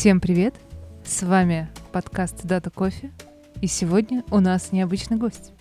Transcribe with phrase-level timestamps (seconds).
[0.00, 0.54] Всем привет!
[1.04, 3.12] С вами подкаст «Дата кофе»,
[3.60, 5.52] и сегодня у нас необычный гость.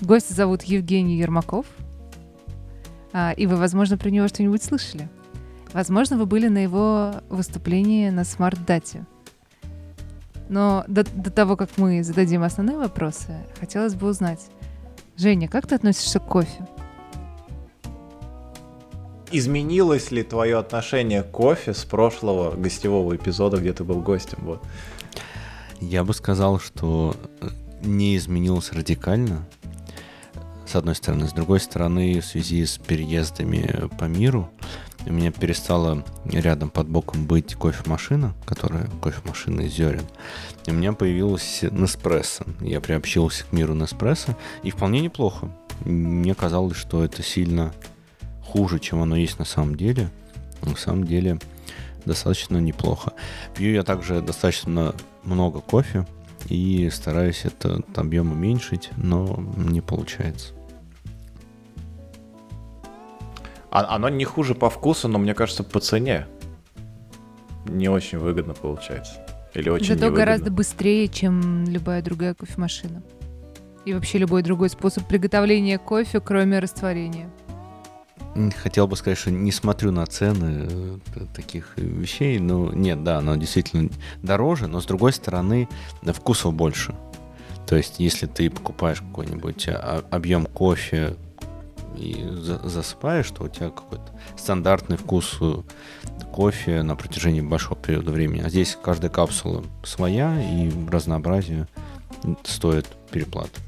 [0.00, 1.64] Гость зовут Евгений Ермаков,
[3.12, 5.08] а, и вы, возможно, про него что-нибудь слышали.
[5.72, 9.06] Возможно, вы были на его выступлении на смарт-дате.
[10.48, 14.44] Но до, до того, как мы зададим основные вопросы, хотелось бы узнать,
[15.16, 16.66] Женя, как ты относишься к кофе?
[19.32, 24.38] Изменилось ли твое отношение к кофе с прошлого гостевого эпизода, где ты был гостем?
[24.42, 24.62] Вот.
[25.80, 27.48] Я бы сказал, что э,
[27.82, 29.46] не изменилось радикально,
[30.66, 31.28] с одной стороны.
[31.28, 34.50] С другой стороны, в связи с переездами по миру,
[35.06, 40.04] у меня перестала рядом под боком быть кофемашина, которая кофемашина из зерен.
[40.66, 42.44] И у меня появилась Неспрессо.
[42.60, 45.50] Я приобщился к миру Неспрессо, и вполне неплохо.
[45.84, 47.72] Мне казалось, что это сильно
[48.50, 50.10] хуже, чем оно есть на самом деле.
[50.62, 51.38] На самом деле
[52.04, 53.12] достаточно неплохо.
[53.54, 56.06] Пью я также достаточно много кофе
[56.48, 60.54] и стараюсь этот объем уменьшить, но не получается.
[63.70, 66.26] А, оно не хуже по вкусу, но мне кажется, по цене
[67.66, 69.12] не очень выгодно получается.
[69.54, 70.16] Или очень Зато невыгодно.
[70.18, 73.02] гораздо быстрее, чем любая другая кофемашина.
[73.84, 77.30] И вообще любой другой способ приготовления кофе, кроме растворения.
[78.62, 82.38] Хотел бы сказать, что не смотрю на цены э, таких вещей.
[82.38, 83.90] Ну, нет, да, оно действительно
[84.22, 85.68] дороже, но с другой стороны,
[86.02, 86.94] вкусов больше.
[87.66, 91.16] То есть, если ты покупаешь какой-нибудь а, объем кофе
[91.96, 92.26] и
[92.64, 95.62] засыпаешь, то у тебя какой-то стандартный вкус э,
[96.32, 98.42] кофе на протяжении большого периода времени.
[98.42, 101.68] А здесь каждая капсула своя, и разнообразие
[102.44, 103.60] стоит переплаты.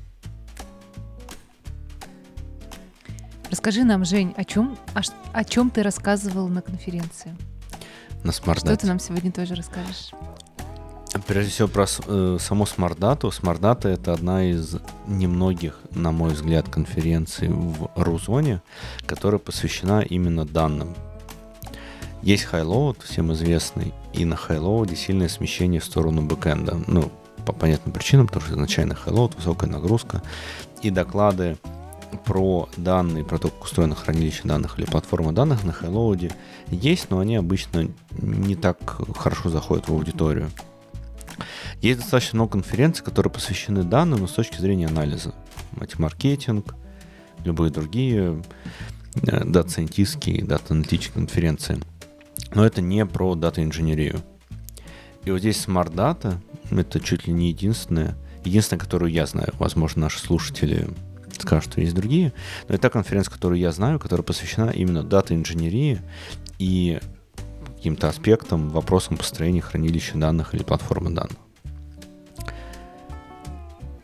[3.53, 5.03] Расскажи нам, Жень, о чем, о,
[5.35, 7.37] о чем ты рассказывал на конференции?
[8.25, 10.13] На Smart Что ты нам сегодня тоже расскажешь?
[11.27, 13.31] Прежде всего про э, саму SmartData.
[13.31, 18.63] SmartData это одна из немногих, на мой взгляд, конференций в ру-зоне,
[19.05, 20.95] которая посвящена именно данным.
[22.23, 26.85] Есть Highload, всем известный, и на Highload е сильное смещение в сторону бэкэнда.
[26.87, 27.13] Ну,
[27.45, 30.23] по понятным причинам, потому что изначально Highload, высокая нагрузка,
[30.81, 31.59] и доклады
[32.25, 36.33] про данные, про то, как устроено хранилище данных или платформа данных на Highload
[36.69, 38.79] есть, но они обычно не так
[39.17, 40.51] хорошо заходят в аудиторию.
[41.81, 45.35] Есть достаточно много конференций, которые посвящены данным, с точки зрения анализа.
[45.73, 46.75] Матемаркетинг,
[47.45, 48.43] любые другие
[49.17, 51.81] э, дата-сайентистские, дата-аналитические конференции.
[52.55, 54.21] Но это не про дата-инженерию.
[55.25, 56.37] И вот здесь Smart Data—
[56.71, 59.53] это чуть ли не единственное, единственное, которую я знаю.
[59.59, 60.89] Возможно, наши слушатели
[61.43, 62.33] скажут, что есть другие.
[62.69, 66.01] Но это та конференция, которую я знаю, которая посвящена именно дата-инженерии
[66.59, 67.01] и
[67.77, 71.37] каким-то аспектам, вопросам построения хранилища данных или платформы данных.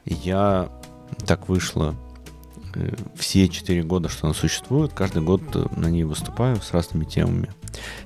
[0.05, 0.69] Я
[1.27, 1.95] так вышло
[2.75, 7.05] э, все четыре года, что она существует, каждый год э, на ней выступаю с разными
[7.05, 7.51] темами.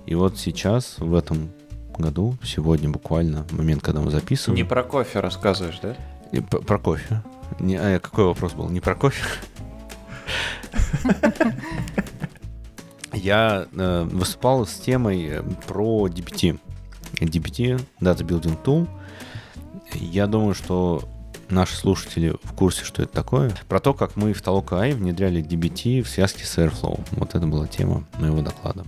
[0.05, 1.53] И вот сейчас, в этом
[1.97, 4.57] году, сегодня буквально, момент, когда мы записываем...
[4.57, 5.97] Не про кофе рассказываешь, да?
[6.33, 7.23] И про кофе.
[7.61, 8.69] Не, а какой вопрос был?
[8.69, 9.25] Не про кофе?
[13.13, 16.59] Я э, выступал с темой э, про DBT.
[17.21, 18.89] DBT, Data Building Tool.
[19.95, 21.03] Я думаю, что
[21.51, 23.53] наши слушатели в курсе, что это такое.
[23.69, 27.01] Про то, как мы в Толока AI внедряли DBT в связке с Airflow.
[27.13, 28.85] Вот это была тема моего доклада.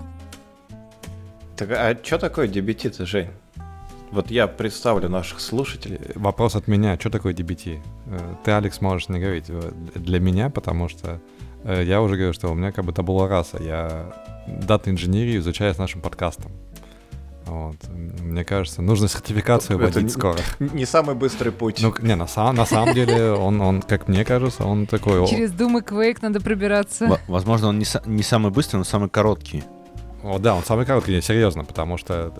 [1.57, 3.31] Так, а что такое DBT-то, Жень?
[4.11, 6.01] Вот я представлю наших слушателей.
[6.15, 7.81] Вопрос от меня, что такое DBT?
[8.07, 9.47] Э, ты, Алекс, можешь не говорить
[9.95, 11.21] для меня, потому что
[11.65, 13.59] э, я уже говорю, что у меня как бы табула раса.
[13.61, 14.15] Я
[14.47, 16.53] дата-инженерию изучаю с нашим подкастом.
[17.47, 17.77] Вот.
[17.89, 20.39] Мне кажется, нужно сертификацию вводить не, скоро.
[20.59, 21.81] Не самый быстрый путь.
[21.83, 25.27] Ну, не, на, сам, на самом деле, он, он, как мне кажется, он такой...
[25.27, 27.21] Через Doom и Quake надо пробираться.
[27.29, 29.63] Возможно, он не, не самый быстрый, но самый короткий.
[30.25, 32.32] О, да, он самый короткий, серьезно, потому что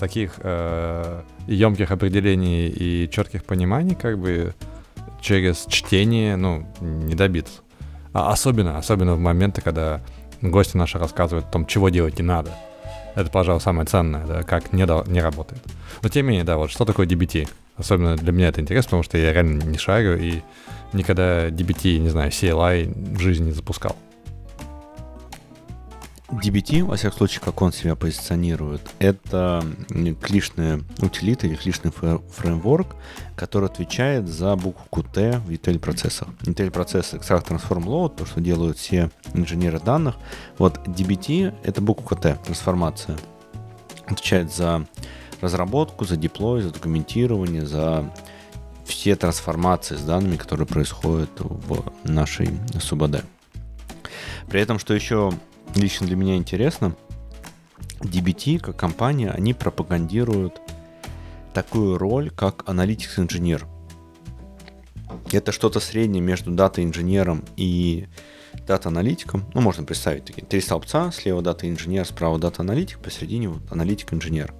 [0.00, 4.54] таких э, емких определений и четких пониманий, как бы
[5.20, 7.60] через чтение, ну, не добиться.
[8.12, 10.00] А особенно, особенно в моменты, когда
[10.42, 12.50] гости наши рассказывают о том, чего делать не надо.
[13.14, 15.62] Это, пожалуй, самое ценное, да, как не, не работает.
[16.02, 17.48] Но тем не менее, да, вот что такое DBT?
[17.76, 20.42] Особенно для меня это интересно, потому что я реально не шарю и
[20.92, 23.94] никогда DBT, не знаю, CLI в жизни не запускал.
[26.30, 29.64] DBT, во всяком случае, как он себя позиционирует, это
[30.20, 32.96] клишная утилита или клишный фреймворк,
[33.34, 36.28] который отвечает за букву T в ETL процессах.
[36.42, 40.16] ETL процесс Extract Transform Load, то, что делают все инженеры данных.
[40.58, 43.16] Вот DBT— это буква T, трансформация.
[44.06, 44.86] отвечает за
[45.40, 48.12] разработку, за деплой, за документирование, за
[48.84, 53.24] все трансформации с данными, которые происходят в нашей СУБД.
[54.48, 55.32] При этом, что еще
[55.74, 56.96] лично для меня интересно,
[58.00, 60.60] DBT как компания, они пропагандируют
[61.54, 63.66] такую роль, как analytics-инженер.
[65.32, 68.06] Это что-то среднее между дата-инженером и
[68.66, 69.44] дата-аналитиком.
[69.54, 71.10] Ну, можно представить такие три столбца.
[71.10, 74.54] Слева дата-инженер, справа дата-аналитик, посередине вот аналитик-инженер.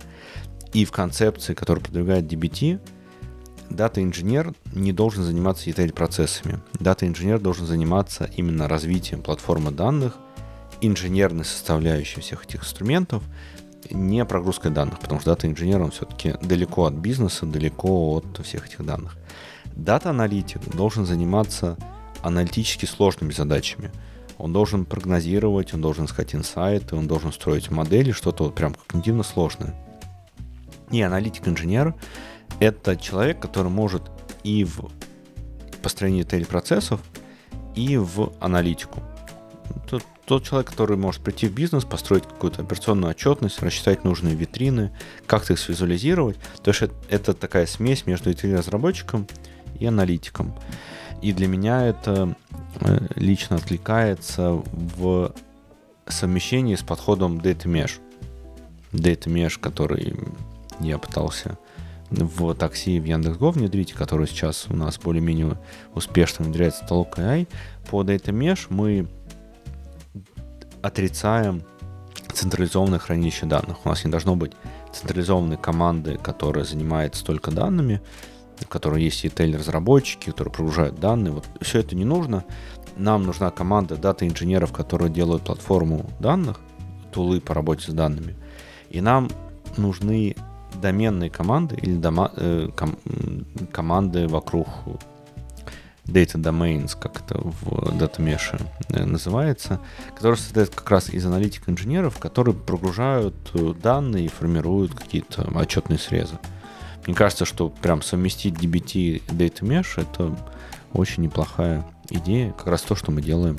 [0.72, 2.80] И в концепции, которую продвигает DBT,
[3.70, 6.60] дата-инженер не должен заниматься ETL-процессами.
[6.80, 10.16] Дата-инженер должен заниматься именно развитием платформы данных,
[10.80, 13.22] инженерной составляющей всех этих инструментов,
[13.90, 18.84] не прогрузкой данных, потому что дата-инженер, он все-таки далеко от бизнеса, далеко от всех этих
[18.84, 19.16] данных.
[19.76, 21.76] Дата-аналитик должен заниматься
[22.22, 23.90] аналитически сложными задачами.
[24.36, 29.22] Он должен прогнозировать, он должен искать инсайты, он должен строить модели, что-то вот прям когнитивно
[29.22, 29.74] сложное.
[30.90, 31.94] И аналитик-инженер—
[32.60, 34.02] это человек, который может
[34.42, 34.90] и в
[35.82, 37.00] построении телепроцессов,
[37.74, 39.00] и в аналитику.
[39.88, 44.92] Тот, тот человек, который может прийти в бизнес, построить какую-то операционную отчетность, рассчитать нужные витрины,
[45.26, 46.36] как-то их свизуализировать.
[46.62, 49.26] То есть это такая смесь между разработчиком
[49.80, 50.54] и аналитиком.
[51.22, 52.36] И для меня это
[52.80, 55.34] э, лично откликается в
[56.06, 57.98] совмещении с подходом Data Mesh.
[58.92, 60.14] Data Mesh, который
[60.80, 61.56] я пытался
[62.10, 65.58] в такси в Яндекс.Го внедрить, который сейчас у нас более-менее
[65.94, 67.48] успешно внедряется в AI.
[67.90, 69.08] По Data Mesh мы
[70.88, 71.62] отрицаем
[72.32, 73.84] централизованное хранилище данных.
[73.84, 74.52] У нас не должно быть
[74.92, 78.00] централизованной команды, которая занимается только данными,
[78.58, 81.32] в которой есть ETL-разработчики, которые прогружают данные.
[81.32, 82.44] Вот все это не нужно.
[82.96, 86.60] Нам нужна команда дата-инженеров, которые делают платформу данных,
[87.12, 88.34] тулы по работе с данными.
[88.90, 89.28] И нам
[89.76, 90.34] нужны
[90.82, 92.96] доменные команды или дома, э, ком,
[93.72, 94.68] команды вокруг
[96.08, 99.80] data domains, как это в Data Mesh э, называется,
[100.14, 106.38] которые состоят как раз из аналитик-инженеров, которые прогружают э, данные и формируют какие-то отчетные срезы.
[107.06, 110.36] Мне кажется, что прям совместить DBT и Data Mesh— это
[110.92, 113.58] очень неплохая идея, как раз то, что мы делаем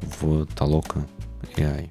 [0.00, 1.06] в Taloka
[1.56, 1.90] AI.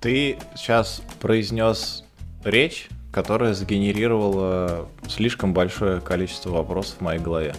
[0.00, 2.04] Ты сейчас произнес
[2.44, 2.88] речь,
[3.18, 7.52] которая сгенерировала слишком большое количество вопросов в моей голове.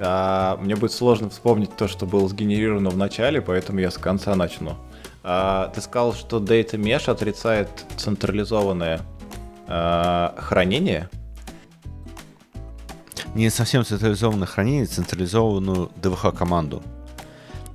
[0.00, 4.34] А, мне будет сложно вспомнить то, что было сгенерировано в начале, поэтому я с конца
[4.34, 4.74] начну.
[5.22, 9.02] А, ты сказал, что Data Mesh отрицает централизованное
[9.68, 11.08] а, хранение.
[13.36, 16.82] Не совсем централизованное хранение, централизованную DVH-команду.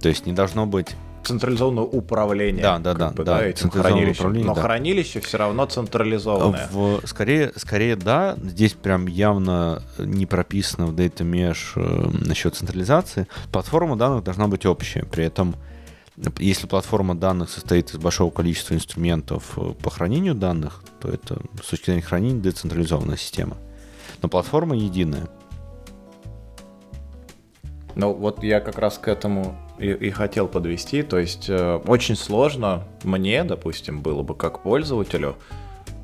[0.02, 2.62] То есть не должно быть централизованное управление.
[2.62, 4.34] Да, да, да, бы, да, да, этим хранилищем.
[4.34, 4.62] Но да.
[4.62, 6.68] хранилище все равно централизованное.
[6.72, 8.36] В, скорее, скорее, да.
[8.42, 13.28] Здесь прям явно не прописано в Data Mesh э, насчет централизации.
[13.52, 15.06] Платформа данных должна быть общая.
[15.06, 15.56] При этом,
[16.40, 21.70] если платформа данных состоит из большого количества инструментов э, по хранению данных, то это с
[21.70, 23.58] точки зрения хранения децентрализованная система.
[24.22, 25.28] Но платформа единая.
[27.96, 31.04] Ну, вот я как раз к этому и, и хотел подвести.
[31.04, 35.36] То есть э, очень сложно мне, допустим, было бы как пользователю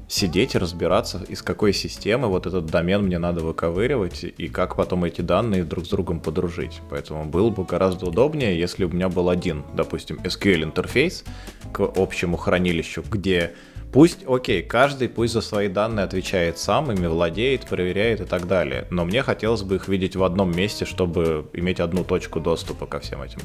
[0.08, 5.04] сидеть и разбираться, из какой системы вот этот домен мне надо выковыривать и как потом
[5.04, 6.82] эти данные друг с другом подружить.
[6.90, 11.26] Поэтому было бы гораздо удобнее, если у меня был один, допустим, SQL интерфейс
[11.74, 13.54] к общему хранилищу, где
[13.98, 18.86] Пусть, окей, каждый пусть за свои данные отвечает сам, ими владеет, проверяет и так далее.
[18.92, 23.00] Но мне хотелось бы их видеть в одном месте, чтобы иметь одну точку доступа ко
[23.00, 23.40] всем этим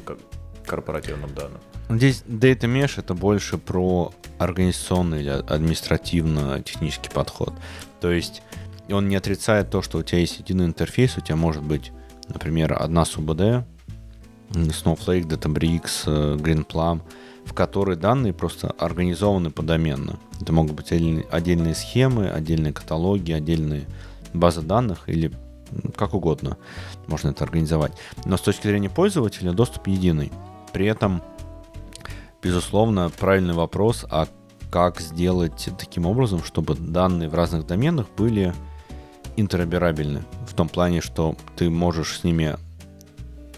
[0.63, 1.59] корпоративным данным.
[1.89, 7.53] Здесь Data Mesh это больше про организационный или административно-технический подход.
[7.99, 8.43] То есть
[8.91, 11.91] он не отрицает то, что у тебя есть единый интерфейс, у тебя может быть,
[12.27, 13.65] например, одна СУБД,
[14.51, 17.01] Snowflake, Databricks, э, GreenPlum—
[17.45, 20.17] в которой данные просто организованы подоменно.
[20.41, 23.85] Это могут быть отдельные схемы, отдельные каталоги, отдельные
[24.33, 25.31] базы данных или
[25.95, 26.57] как угодно
[27.07, 27.93] можно это организовать.
[28.25, 30.31] Но с точки зрения пользователя доступ единый.
[30.71, 31.21] При этом,
[32.41, 34.27] безусловно, правильный вопрос, а
[34.71, 38.53] как сделать таким образом, чтобы данные в разных доменах были
[39.35, 40.23] интероперабельны.
[40.47, 42.55] В том плане, что ты можешь с ними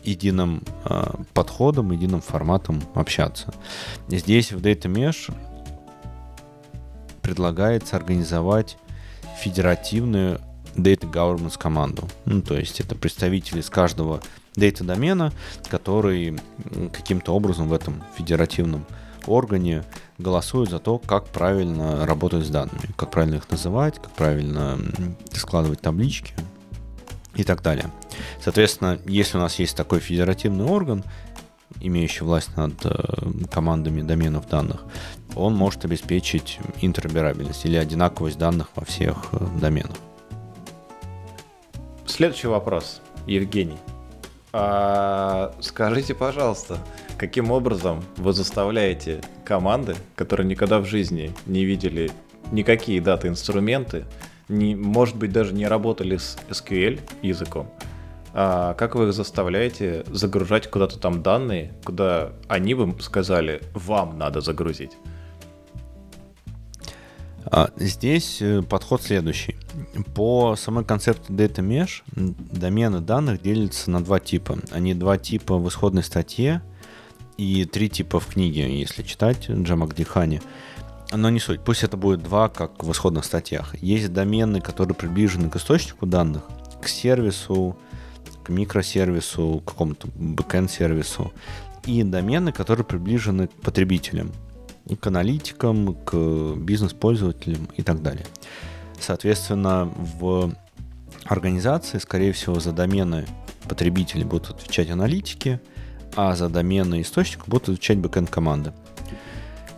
[0.05, 3.53] единым э, подходом, единым форматом общаться.
[4.07, 5.33] Здесь в Data Mesh
[7.21, 8.77] предлагается организовать
[9.39, 10.39] федеративную
[10.75, 12.07] Data Governance команду.
[12.25, 14.21] Ну, то есть это представители из каждого
[14.55, 15.33] Data домена,
[15.69, 16.37] который
[16.93, 18.85] каким-то образом в этом федеративном
[19.25, 19.83] органе
[20.17, 24.77] голосуют за то, как правильно работать с данными, как правильно их называть, как правильно
[25.33, 26.35] складывать таблички
[27.35, 27.91] и так далее.
[28.41, 31.03] Соответственно, если у нас есть такой федеративный орган,
[31.81, 32.91] имеющий власть над э,
[33.51, 34.83] командами доменов данных,
[35.35, 39.97] он может обеспечить интероперабельность или одинаковость данных во всех э, доменах.
[42.05, 43.77] Следующий вопрос, Евгений.
[44.53, 46.77] А, скажите, пожалуйста,
[47.17, 52.09] каким образом вы заставляете команды, которые никогда в жизни не видели
[52.51, 54.05] никакие даты-инструменты,
[54.49, 57.69] не, может быть, даже не работали с SQL языком,
[58.33, 64.41] а как вы их заставляете загружать куда-то там данные, куда они бы сказали, вам надо
[64.41, 64.91] загрузить?
[67.45, 69.55] А, здесь э, подход следующий.
[70.15, 74.57] По самой концепции Data Mesh домены данных делятся на два типа.
[74.71, 76.61] Они два типа в исходной статье
[77.37, 80.41] и три типа в книге, если читать Джамак Дихани.
[81.11, 81.61] Но не суть.
[81.61, 83.75] Пусть это будет два, как в исходных статьях.
[83.81, 86.43] Есть домены, которые приближены к источнику данных,
[86.81, 87.77] к сервису,
[88.43, 91.31] к микросервису, к какому-то бэкэнд-сервису.
[91.85, 94.31] И домены, которые приближены к потребителям,
[94.99, 98.25] к аналитикам, к бизнес-пользователям и так далее.
[98.99, 100.53] Соответственно, в
[101.25, 103.25] организации, скорее всего, за домены
[103.67, 105.59] потребителей будут отвечать аналитики,
[106.15, 108.73] а за домены источника будут отвечать бэкэнд команды.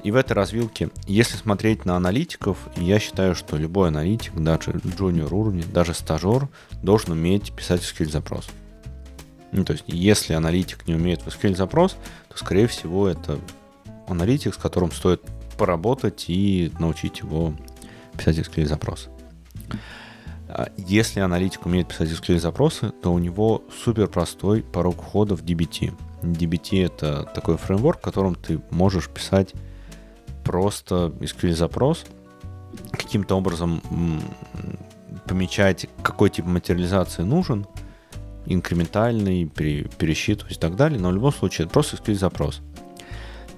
[0.07, 5.33] И в этой развилке, если смотреть на аналитиков, я считаю, что любой аналитик, даже джуниор
[5.33, 6.47] уровня, даже стажер,
[6.81, 8.47] должен уметь писать SQL запрос.
[9.51, 11.97] Ну, то есть, если аналитик не умеет в SQL запрос,
[12.29, 13.37] то, скорее всего, это
[14.07, 15.23] аналитик, с которым стоит
[15.57, 17.53] поработать и научить его
[18.17, 19.09] писать SQL запросы.
[20.47, 25.43] А если аналитик умеет писать SQL запросы, то у него супер простой порог входа в
[25.43, 25.93] DBT.
[26.21, 29.53] DBT это такой фреймворк, в котором ты можешь писать
[30.47, 32.05] просто SQL запрос,
[32.91, 33.81] каким-то образом
[35.25, 37.67] помечать, какой тип материализации нужен,
[38.45, 42.61] инкрементальный, пересчитывать и так далее, но в любом случае это просто SQL запрос.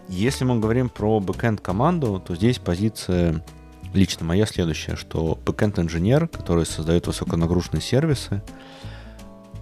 [0.07, 3.43] Если мы говорим про backend команду, то здесь позиция
[3.93, 8.41] лично моя следующая, что backend инженер, который создает высоконагруженные сервисы,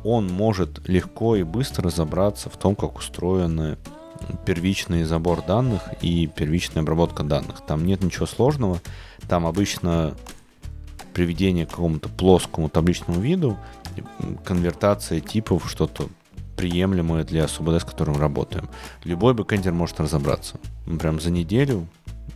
[0.05, 3.77] он может легко и быстро разобраться в том, как устроены
[4.45, 7.65] первичный забор данных и первичная обработка данных.
[7.65, 8.81] Там нет ничего сложного.
[9.27, 10.15] Там обычно
[11.13, 13.57] приведение к какому-то плоскому табличному виду,
[14.45, 16.09] конвертация типов, что-то
[16.55, 18.69] приемлемое для СУБД, с которым работаем.
[19.03, 20.57] Любой бэкэндер может разобраться.
[21.00, 21.88] Прям за неделю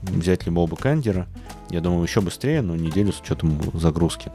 [0.01, 1.27] взять любого бэкэндера,
[1.69, 4.31] я думаю, еще быстрее, но неделю с учетом загрузки.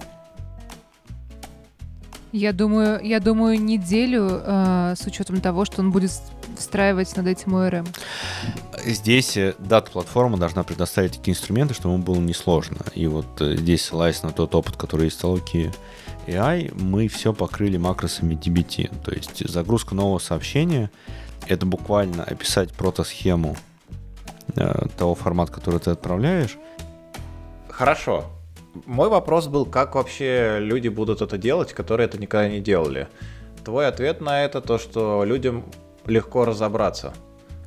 [2.32, 6.10] Я думаю, я думаю неделю э, с учетом того, что он будет
[6.56, 7.86] встраивать над этим ORM.
[8.84, 12.78] Здесь э, дата-платформа должна предоставить такие инструменты, чтобы ему было несложно.
[12.94, 15.72] И вот э, здесь, ссылаясь на тот опыт, который есть в Столоке
[16.26, 19.04] AI, мы все покрыли макросами DBT.
[19.04, 20.90] То есть загрузка нового сообщения—
[21.46, 23.56] это буквально описать протосхему
[24.56, 26.58] э, того формата, который ты отправляешь.
[27.68, 28.24] Хорошо.
[28.84, 33.08] Мой вопрос был, как вообще люди будут это делать, которые это никогда не делали.
[33.64, 35.64] Твой ответ на это то, что людям
[36.04, 37.14] легко разобраться.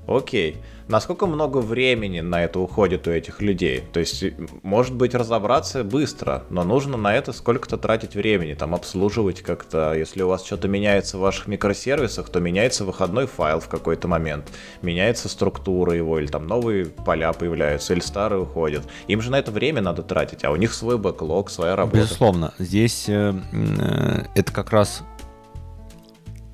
[0.08, 0.58] Окей.
[0.90, 3.84] Насколько много времени на это уходит у этих людей?
[3.94, 4.26] То есть,
[4.64, 9.94] может быть, разобраться быстро, но нужно на это сколько-то тратить времени, там обслуживать как-то.
[9.94, 14.50] Если у вас что-то меняется в ваших микросервисах, то меняется выходной файл в какой-то момент,
[14.82, 18.82] меняется структура его, или там новые поля появляются, или старые уходят.
[19.08, 21.98] Им же на это время надо тратить, а у них свой бэклог, своя работа.
[21.98, 22.56] Безусловно.
[22.58, 25.04] Здесь э, э, это как раз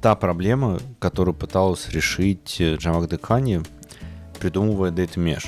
[0.06, 3.64] та проблема, которую пыталась решить э, Джамак Декани,
[4.38, 5.48] придумывая Data Mesh.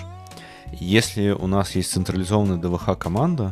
[0.71, 3.51] Если у нас есть централизованная DVH-команда,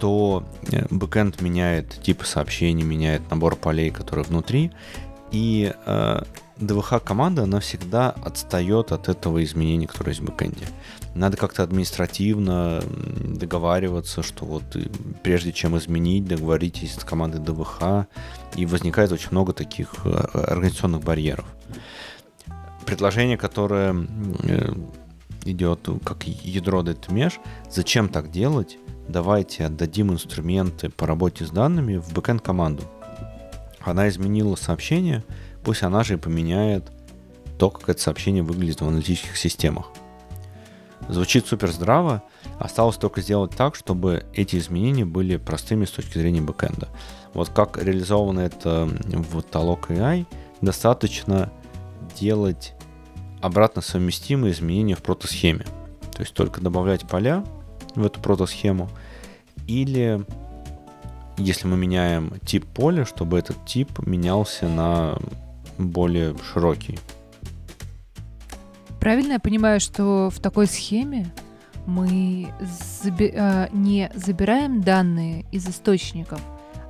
[0.00, 4.72] то э, бэкэнд меняет типы сообщений, меняет набор полей, которые внутри,
[5.30, 6.22] и э,
[6.58, 10.66] DVH-команда, она всегда отстает от этого изменения, которое есть в бэкэнде.
[11.14, 12.82] Надо как-то административно
[13.24, 14.86] договариваться, что вот э,
[15.22, 18.06] прежде чем изменить, договоритесь с командой DVH,
[18.56, 21.46] и возникает очень много таких э, организационных барьеров.
[22.86, 23.94] Предложение, которое
[24.44, 24.72] э,
[25.44, 27.34] идет как ядро DataMesh,
[27.70, 28.78] зачем так делать?
[29.08, 32.84] Давайте отдадим инструменты по работе с данными в бэкэнд-команду.
[33.80, 35.24] Она изменила сообщение,
[35.64, 36.90] пусть она же и поменяет
[37.58, 39.86] то, как это сообщение выглядит в аналитических системах.
[41.08, 42.22] Звучит супер здраво,
[42.58, 46.88] осталось только сделать так, чтобы эти изменения были простыми с точки зрения бэкэнда.
[47.34, 50.26] Вот как реализовано это в Talok AI,
[50.60, 51.50] достаточно
[52.18, 52.74] делать
[53.40, 55.64] обратно совместимые изменения в протосхеме.
[56.12, 57.44] То есть только добавлять поля
[57.94, 58.88] в эту протосхему.
[59.66, 60.24] Или
[61.38, 65.18] если мы меняем тип поля, чтобы этот тип менялся на
[65.78, 66.98] более широкий.
[69.00, 71.32] Правильно я понимаю, что в такой схеме
[71.86, 72.52] мы
[73.02, 76.40] заби- э, не забираем данные из источников,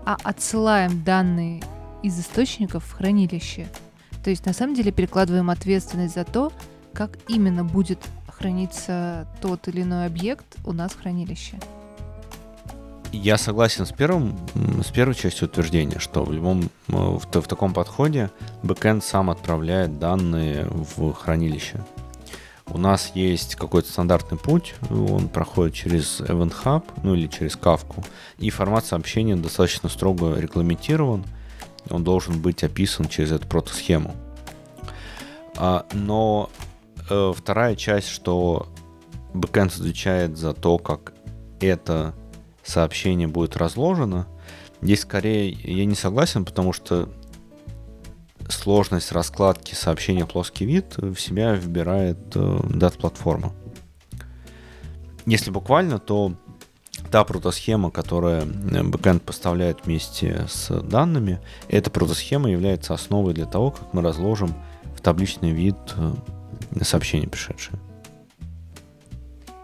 [0.05, 1.62] а отсылаем данные
[2.02, 3.67] из источников в хранилище.
[4.23, 6.52] То есть на самом деле перекладываем ответственность за то,
[6.93, 7.99] как именно будет
[8.29, 11.59] храниться тот или иной объект у нас в хранилище.
[13.12, 14.38] Я согласен с первым,
[14.83, 18.31] с первой частью утверждения, что в любом в, в таком подходе
[18.62, 21.85] бэкэнд сам отправляет данные в хранилище.
[22.67, 28.02] У нас есть какой-то стандартный путь, он проходит через Event Hub, ну или через Kafka,
[28.38, 31.25] и формат сообщения достаточно строго регламентирован,
[31.91, 34.15] он должен быть описан через эту протосхему.
[35.57, 36.51] А, но
[37.11, 38.69] э, вторая часть, что
[39.35, 41.12] бэкэнд отвечает за то, как
[41.61, 42.15] это
[42.62, 44.27] сообщение будет разложено,
[44.81, 47.09] здесь скорее я не согласен, потому что
[48.49, 53.53] сложность раскладки сообщения плоский вид в себя вбирает э, дат-платформа.
[55.27, 56.35] Если буквально, то
[57.12, 63.71] та протосхема, которая э, бэкэнд поставляет вместе с данными, эта протосхема является основой для того,
[63.71, 64.54] как мы разложим
[64.97, 66.14] в табличный вид э,
[66.83, 67.78] сообщение пришедшее.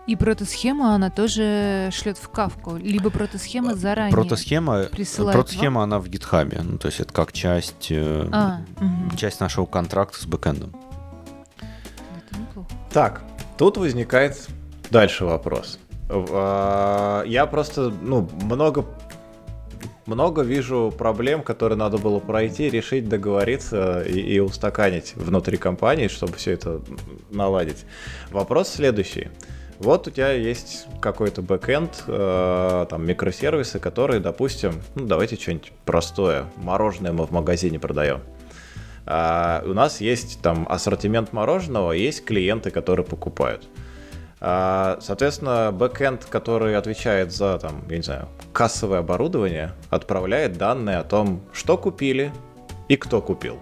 [0.07, 4.13] И протосхема она тоже шлет в кавку, либо протосхема заранее.
[4.13, 4.85] Протосхема,
[5.17, 9.17] протосхема она в гитхабе, ну то есть это как часть, э, а, угу.
[9.17, 10.75] часть нашего контракта с бэкэндом.
[12.93, 13.23] Так,
[13.57, 14.49] тут возникает
[14.91, 15.79] дальше вопрос.
[16.09, 18.85] А, я просто, ну, много
[20.07, 26.33] много вижу проблем, которые надо было пройти, решить, договориться и, и устаканить внутри компании, чтобы
[26.35, 26.81] все это
[27.31, 27.85] наладить.
[28.31, 29.29] Вопрос следующий.
[29.79, 36.47] Вот у тебя есть какой-то бэкэнд, э, там микросервисы, которые, допустим, ну давайте что-нибудь простое,
[36.57, 38.23] мороженое мы в магазине продаем.
[39.07, 43.69] А, у нас есть там ассортимент мороженого, есть клиенты, которые покупают.
[43.75, 43.88] А,
[44.41, 51.43] соответственно, бэкэнд, который отвечает за, там, я не знаю, кассовое оборудование, отправляет данные о том,
[51.53, 52.33] что купили
[52.89, 53.59] и кто купил.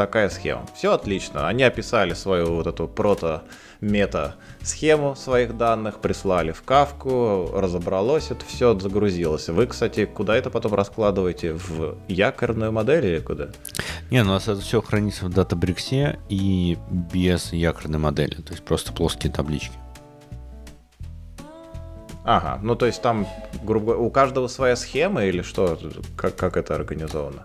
[0.00, 0.64] Такая схема.
[0.74, 1.46] Все отлично.
[1.46, 3.42] Они описали свою вот эту прото
[3.82, 9.50] мета-схему своих данных, прислали в кавку, разобралось это все, загрузилось.
[9.50, 11.52] Вы, кстати, куда это потом раскладываете?
[11.52, 13.48] В якорную модель или куда?
[14.10, 18.64] Не, ну, у нас это все хранится в датабриксе и без якорной модели, то есть
[18.64, 19.74] просто плоские таблички.
[22.24, 23.26] Ага, ну то есть там,
[23.62, 25.78] грубо у каждого своя схема или что?
[26.16, 27.42] Как, как это организовано?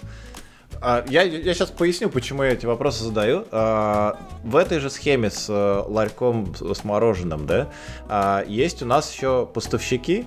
[0.81, 3.45] А, я, я сейчас поясню, почему я эти вопросы задаю.
[3.51, 7.69] А, в этой же схеме с э, ларьком с мороженым, да,
[8.07, 10.25] а, есть у нас еще поставщики,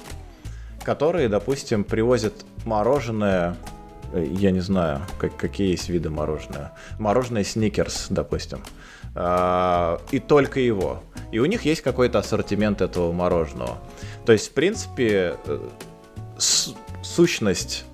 [0.85, 2.35] которые, допустим, привозят
[2.65, 3.57] мороженое,
[4.13, 6.73] э, я не знаю, как, какие есть виды мороженого.
[6.99, 8.61] Мороженое сникерс, допустим.
[10.13, 11.03] И только его.
[11.33, 13.79] И у них есть какой-то ассортимент этого мороженого.
[14.25, 15.59] То есть, в принципе, э,
[17.03, 17.85] сущность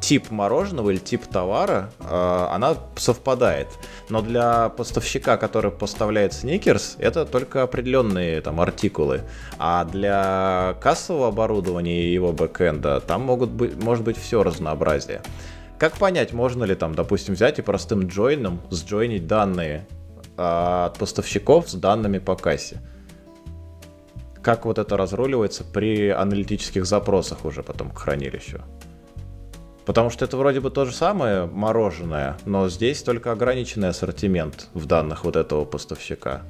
[0.00, 3.68] тип мороженого или тип товара, э, она совпадает.
[4.08, 9.22] Но для поставщика, который поставляет сникерс, это только определенные там артикулы.
[9.58, 15.22] А для кассового оборудования и его бэкэнда там могут быть, может быть все разнообразие.
[15.78, 19.86] Как понять, можно ли там, допустим, взять и простым джойном сджойнить данные
[20.36, 22.80] э, от поставщиков с данными по кассе?
[24.42, 28.62] Как вот это разруливается при аналитических запросах уже потом к хранилищу?
[29.86, 34.84] Потому что это вроде бы то же самое мороженое, но здесь только ограниченный ассортимент в
[34.86, 36.42] данных вот этого поставщика.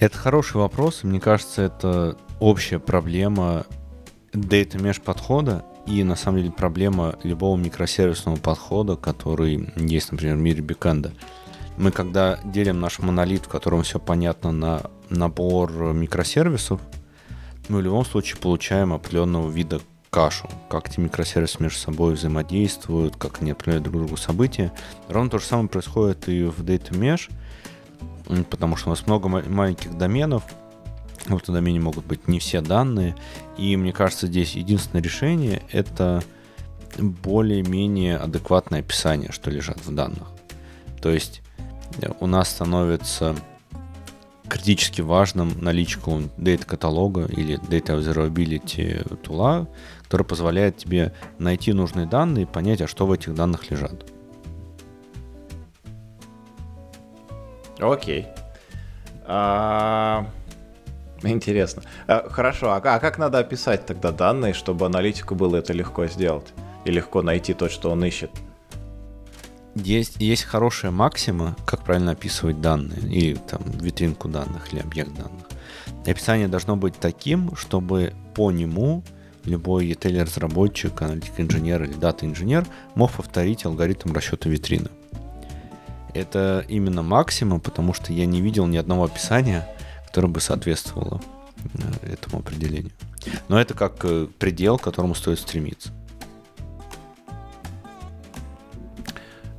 [0.00, 1.04] Это хороший вопрос.
[1.04, 3.64] Мне кажется, это общая проблема
[4.32, 10.40] Data Mesh подхода и на самом деле проблема любого микросервисного подхода, который есть, например, в
[10.40, 11.12] мире бэкэнда.
[11.78, 16.80] Мы когда делим наш монолит, в котором все понятно на набор микросервисов,
[17.68, 23.40] мы в любом случае получаем определенного вида кашу, как эти микросервисы между собой взаимодействуют, как
[23.40, 24.72] они отправляют друг другу события.
[25.08, 27.30] Ровно то же самое происходит и в Data Mesh,
[28.50, 30.42] потому что у нас много маленьких доменов,
[31.26, 33.16] в этом домене могут быть не все данные,
[33.58, 36.22] и мне кажется, здесь единственное решение— это
[36.98, 40.28] более-менее адекватное описание, что лежат в данных.
[41.02, 41.42] То есть
[42.00, 43.34] э, у нас становится
[44.48, 49.68] критически важным наличку Data каталога или Data Observability тула,
[50.06, 54.06] который позволяет тебе найти нужные данные и понять, а что в этих данных лежат.
[57.78, 58.26] Окей.
[59.26, 60.26] А,
[61.22, 61.82] Интересно.
[62.06, 66.46] А, хорошо, а, а как надо описать тогда данные, чтобы аналитику было это легко сделать?
[66.84, 68.30] И легко найти то, что он ищет?
[69.74, 75.46] Есть, есть хорошая максима, как правильно описывать данные, или там витринку данных, или объект данных.
[76.06, 79.02] описание должно быть таким, чтобы по нему
[79.46, 84.90] любой ETL-разработчик, аналитик-инженер или дата-инженер мог повторить алгоритм расчета витрины.
[86.14, 89.68] Это именно максимум, потому что я не видел ни одного описания,
[90.06, 91.20] которое бы соответствовало
[92.02, 92.92] э, этому определению.
[93.48, 95.92] Но это как э, предел, к которому стоит стремиться.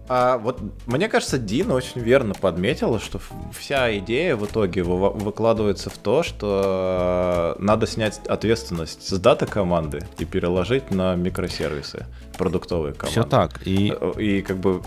[0.09, 3.19] А вот мне кажется, Дина очень верно подметила, что
[3.57, 10.07] вся идея в итоге выкладывается в то, что э, надо снять ответственность с дата команды
[10.17, 12.05] и переложить на микросервисы,
[12.37, 13.19] продуктовые команды.
[13.19, 13.65] Все так.
[13.65, 14.81] И, и как бы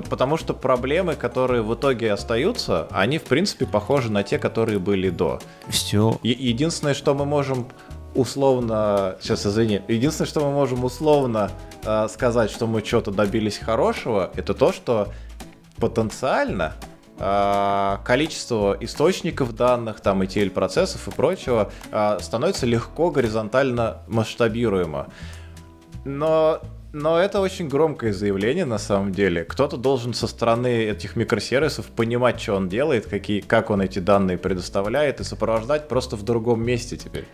[0.00, 5.10] потому что проблемы, которые в итоге остаются, они, в принципе, похожи на те, которые были
[5.10, 5.40] до.
[5.68, 6.18] Все.
[6.22, 7.66] Е- единственное, что мы можем
[8.16, 11.50] условно, сейчас извини, единственное, что мы можем условно
[11.84, 15.08] э, сказать, что мы что-то добились хорошего, это то, что
[15.76, 16.74] потенциально
[17.18, 25.08] э, количество источников данных, там ETL процессов и прочего э, становится легко горизонтально масштабируемо.
[26.04, 26.60] Но
[26.98, 29.44] но это очень громкое заявление на самом деле.
[29.44, 34.38] Кто-то должен со стороны этих микросервисов понимать, что он делает, какие, как он эти данные
[34.38, 37.26] предоставляет, и сопровождать просто в другом месте теперь.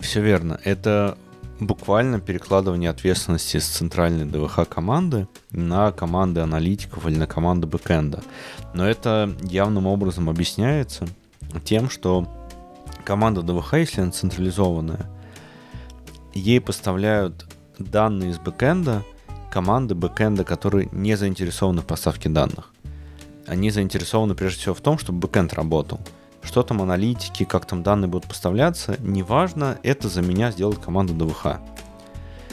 [0.00, 0.58] Все верно.
[0.64, 1.16] Это
[1.60, 8.22] буквально перекладывание ответственности с центральной ДВХ команды на команды аналитиков или на команды бэкэнда.
[8.74, 11.06] Но это явным образом объясняется
[11.64, 12.26] тем, что
[13.04, 15.06] команда DWH, если она централизованная,
[16.32, 17.46] ей поставляют
[17.78, 19.04] данные из бэкэнда
[19.50, 22.72] команды бэкэнда, которые не заинтересованы в поставке данных.
[23.46, 26.00] Они заинтересованы прежде всего в том, чтобы бэкэнд работал.
[26.42, 31.58] Что там аналитики, как там данные будут поставляться, неважно, это за меня сделает команда DWH.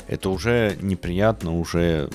[0.07, 2.09] Это уже неприятно, уже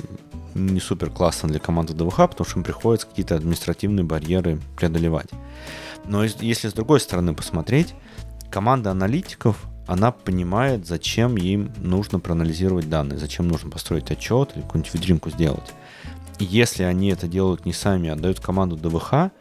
[0.55, 5.29] не супер классно для команды DWH, потому что им приходится какие-то административные барьеры преодолевать.
[6.05, 7.95] Но если с другой стороны посмотреть,
[8.51, 14.95] команда аналитиков она понимает, зачем им нужно проанализировать данные, зачем нужно построить отчет или какую-нибудь
[14.95, 15.73] витринку сделать.
[16.39, 19.33] И если они это делают не сами, а дают команду ДВХ,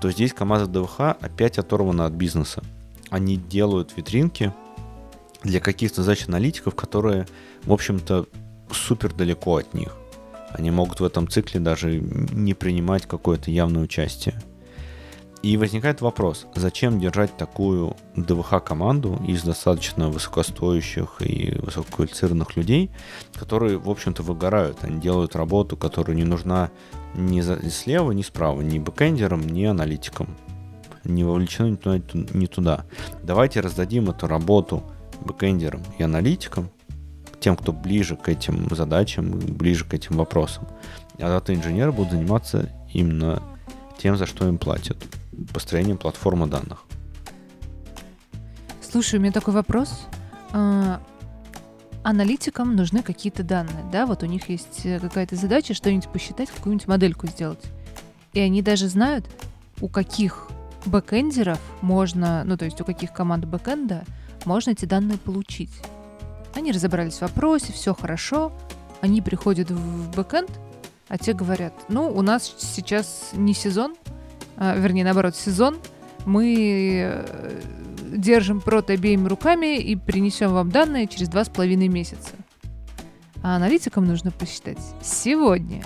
[0.00, 2.62] то здесь команда ДВХ опять оторвана от бизнеса.
[3.10, 4.52] Они делают витринки
[5.42, 7.26] для каких-то задач аналитиков, которые,
[7.64, 8.26] в общем-то,
[8.72, 9.96] супер далеко от них.
[10.50, 14.40] Они могут в этом цикле даже не принимать какое-то явное участие.
[15.48, 22.90] И возникает вопрос, зачем держать такую DWH-команду из достаточно высокостоящих и высококвалифицированных людей,
[23.32, 24.84] которые, в общем-то, выгорают.
[24.84, 26.70] Они делают работу, которая не нужна
[27.14, 30.36] ни слева, ни справа, ни бэкэндерам, ни аналитикам.
[31.04, 31.78] Не вовлечены
[32.12, 32.84] ни туда.
[33.22, 34.82] Давайте раздадим эту работу
[35.22, 36.68] бэкэндерам и аналитикам,
[37.40, 40.68] тем, кто ближе к этим задачам, ближе к этим вопросам.
[41.18, 43.42] А дата-инженеры будут заниматься именно
[43.96, 44.98] тем, за что им платят
[45.52, 46.84] построением платформы данных.
[48.80, 50.06] Слушай, у меня такой вопрос.
[50.52, 51.00] А,
[52.02, 54.06] аналитикам нужны какие-то данные, да?
[54.06, 57.62] Вот у них есть э, какая-то задача что-нибудь посчитать, какую-нибудь модельку сделать.
[58.32, 59.26] И они даже знают,
[59.80, 60.48] у каких
[60.86, 64.04] бэкэндеров можно, ну то есть у каких команд бэкэнда
[64.44, 65.72] можно эти данные получить.
[66.54, 68.52] Они разобрались в вопросе, все хорошо,
[69.00, 70.50] они приходят в бэкэнд,
[71.08, 73.96] а те говорят, ну, у нас сейчас не сезон,
[74.58, 75.78] вернее, наоборот, сезон,
[76.26, 77.60] мы э,
[78.16, 82.30] держим прот обеими руками и принесем вам данные через два с половиной месяца.
[83.42, 85.84] А аналитикам нужно посчитать сегодня.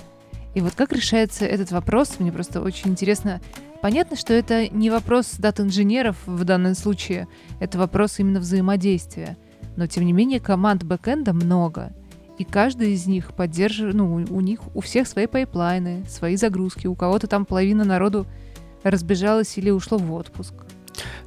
[0.55, 3.41] И вот как решается этот вопрос, мне просто очень интересно.
[3.81, 7.27] Понятно, что это не вопрос дат-инженеров в данном случае,
[7.59, 9.37] это вопрос именно взаимодействия.
[9.77, 11.93] Но, тем не менее, команд бэкэнда много.
[12.39, 16.87] И каждый из них поддерживает, ну, у них у всех свои пайплайны, свои загрузки.
[16.87, 18.27] У кого-то там половина народу
[18.83, 20.55] разбежалось или ушло в отпуск?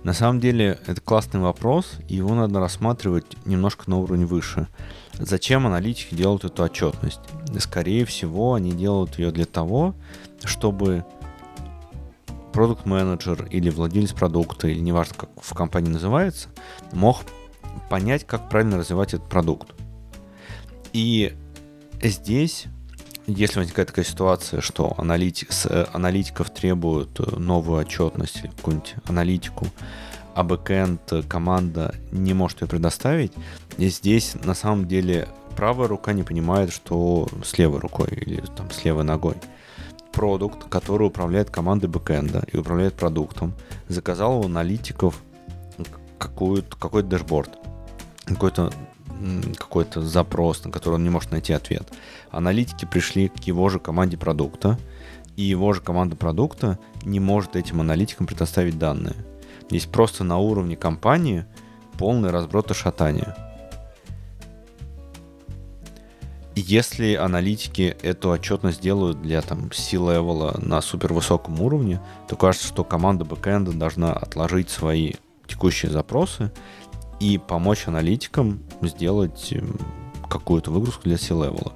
[0.03, 4.67] На самом деле это классный вопрос, и его надо рассматривать немножко на уровень выше.
[5.13, 7.21] Зачем аналитики делают эту отчетность?
[7.59, 9.95] Скорее всего, они делают ее для того,
[10.43, 11.05] чтобы
[12.53, 16.49] продукт-менеджер или владелец продукта, или неважно, как в компании называется,
[16.93, 17.21] мог
[17.89, 19.73] понять, как правильно развивать этот продукт.
[20.93, 21.35] И
[22.01, 22.65] здесь
[23.27, 28.95] если возникает такая ситуация, что аналитик, с, э, аналитиков требуют э, новую отчетность или какую-нибудь
[29.05, 29.67] аналитику,
[30.35, 33.33] а бэкэнд э, команда не может ее предоставить,
[33.77, 38.69] и здесь на самом деле правая рука не понимает, что с левой рукой или там
[38.69, 39.35] с левой ногой.
[40.11, 43.53] Продукт, который управляет командой бэкэнда и управляет продуктом,
[43.87, 45.21] заказал у аналитиков
[46.19, 47.49] какой-то дэшборд,
[48.25, 48.71] какой-то
[49.57, 51.91] какой-то запрос, на который он не может найти ответ.
[52.31, 54.77] Аналитики пришли к его же команде продукта,
[55.35, 59.15] и его же команда продукта не может этим аналитикам предоставить данные.
[59.69, 61.45] Здесь просто на уровне компании
[61.97, 63.35] полный разброд и шатание.
[66.57, 71.99] Если аналитики эту отчетность делают для там C-level а на супер высоком уровне,
[72.29, 75.13] то кажется, что команда бэкэнда должна отложить свои
[75.47, 76.51] текущие запросы
[77.19, 79.79] и помочь аналитикам сделать эм,
[80.29, 81.73] какую-то выгрузку для C-level а.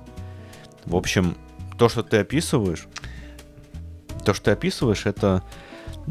[0.85, 1.35] В общем,
[1.77, 2.87] то, что ты описываешь,
[4.25, 5.43] то, что ты описываешь, это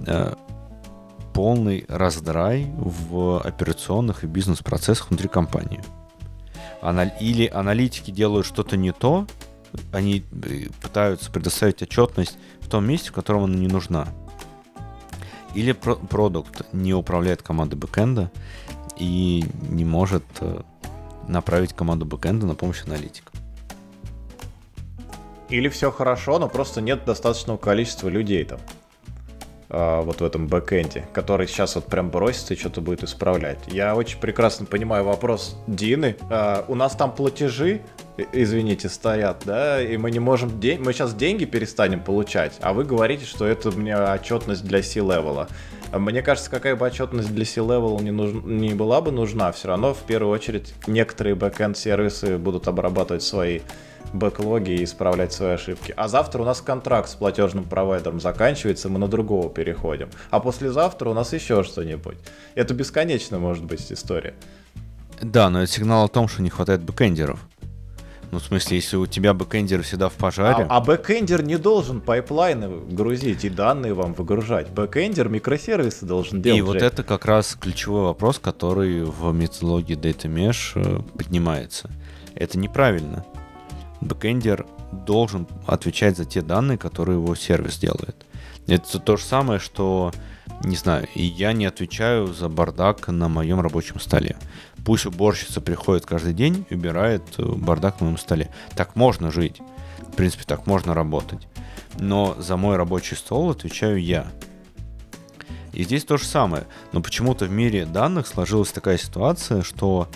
[0.07, 0.35] э,
[1.35, 5.83] полный раздрай в операционных и бизнес-процессах внутри компании.
[6.81, 7.09] Анал...
[7.21, 9.27] Или аналитики делают что-то не то,
[9.93, 14.09] они э, пытаются предоставить отчетность в том месте, в котором она не нужна.
[15.55, 18.31] Или про- продукт не управляет командой бэкэнда
[18.99, 20.61] и не может э,
[21.29, 23.33] направить команду бэкэнда на помощь аналитикам.
[25.49, 28.61] Или все хорошо, но просто нет достаточного количества людей там.
[29.71, 33.59] А, вот в этом бэкэнде, который сейчас вот прям бросится и что-то будет исправлять.
[33.67, 36.17] Я очень прекрасно понимаю вопрос Дины.
[36.31, 37.83] А, у нас там платежи,
[38.33, 42.85] извините, стоят, да, и мы не можем, день, мы сейчас деньги перестанем получать, а вы
[42.85, 45.49] говорите, что это мне отчетность для C-level а.
[45.93, 48.33] Мне кажется, какая бы отчетность для C-level не, нуж...
[48.45, 53.61] не была бы нужна, все равно в первую очередь некоторые бэкэнд сервисы будут обрабатывать свои
[54.13, 55.95] бэклоги и исправлять свои ошибки.
[55.97, 60.11] А завтра у нас контракт с платежным провайдером заканчивается, мы на другого переходим.
[60.31, 62.19] А послезавтра у нас еще что-нибудь.
[62.55, 64.35] Это бесконечно может быть история.
[65.21, 67.41] Да, но это сигнал о том, что не хватает бэкэндеров.
[68.31, 70.67] Ну, в смысле, если у тебя бэкэндер всегда в пожаре...
[70.69, 74.69] А, а бэкэндер не должен пайплайны грузить и данные вам выгружать.
[74.71, 76.59] Бэкэндер микросервисы должен делать.
[76.59, 81.91] И вот это как раз ключевой вопрос, который в методологии Data Mesh э, поднимается.
[82.35, 83.25] Это неправильно
[84.01, 88.17] бэкэндер должен отвечать за те данные, которые его сервис делает.
[88.67, 90.13] Это то же самое, что,
[90.63, 94.37] не знаю, и я не отвечаю за бардак на моем рабочем столе.
[94.85, 98.51] Пусть уборщица приходит каждый день и убирает э, бардак на моем столе.
[98.75, 99.61] Так можно жить.
[99.99, 101.47] В принципе, так можно работать.
[101.99, 104.27] Но за мой рабочий стол отвечаю я.
[105.73, 106.65] И здесь то же самое.
[106.93, 110.09] Но почему-то в мире данных сложилась такая ситуация, что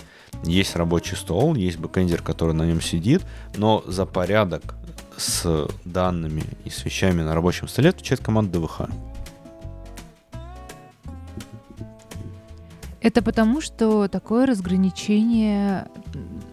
[0.43, 3.23] есть рабочий стол, есть бэкэндер, который на нем сидит,
[3.55, 4.75] но за порядок
[5.15, 8.81] с данными и с вещами на рабочем столе отвечает команда DWH.
[13.03, 15.87] Это потому, что такое разграничение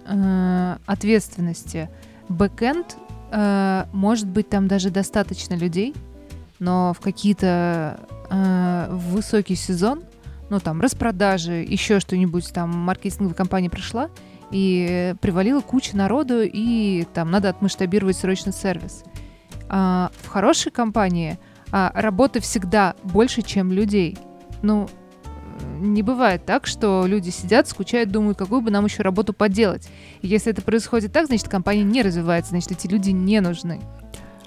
[0.05, 1.89] э, ответственности.
[2.29, 2.97] Бэкэнд
[3.31, 5.95] э, может быть там даже достаточно людей,
[6.59, 10.03] но в какие-то э, высокий сезон
[10.51, 14.11] ну, там, распродажи, еще что-нибудь, там, маркетинговая компания пришла,
[14.51, 19.05] и привалила куча народу, и там надо отмасштабировать срочно сервис.
[19.69, 21.39] А в хорошей компании
[21.71, 24.19] а, работы всегда больше, чем людей.
[24.63, 24.89] Ну,
[25.81, 29.89] не бывает так, что люди сидят, скучают, думают, какую бы нам еще работу поделать.
[30.23, 33.81] И если это происходит так, значит, компания не развивается, значит, эти люди не нужны.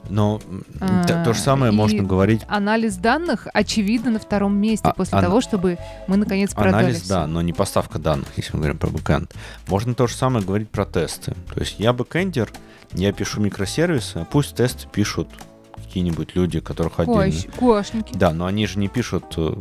[0.10, 0.41] Но
[0.82, 2.41] а, то, же самое можно говорить.
[2.47, 5.23] Анализ данных, очевидно, на втором месте а, после ан...
[5.23, 6.84] того, чтобы мы наконец продали.
[6.84, 7.10] Анализ, все.
[7.10, 9.34] да, но не поставка данных, если мы говорим про бэкэнд.
[9.67, 11.34] Можно то же самое говорить про тесты.
[11.54, 12.52] То есть я бэкэндер,
[12.93, 15.30] я пишу микросервисы, а пусть тесты пишут
[15.76, 17.52] какие-нибудь люди, которых отдельно.
[17.58, 18.13] Кошники.
[18.13, 19.56] Да, но они же не пишут э,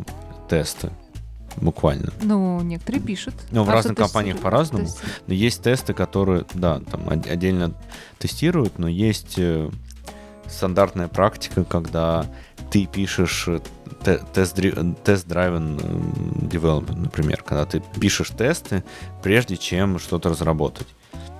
[0.48, 0.90] тесты
[1.56, 2.12] буквально.
[2.22, 3.34] Ну, некоторые пишут.
[3.50, 4.88] Ну, в разных компаниях по-разному.
[5.26, 7.74] Но есть тесты, которые, да, там отдельно
[8.18, 9.70] тестируют, но есть э,
[10.48, 12.26] стандартная практика, когда
[12.70, 13.48] ты пишешь
[14.02, 15.76] тест-драйвен
[16.48, 18.82] development, например, когда ты пишешь тесты,
[19.22, 20.88] прежде чем что-то разработать.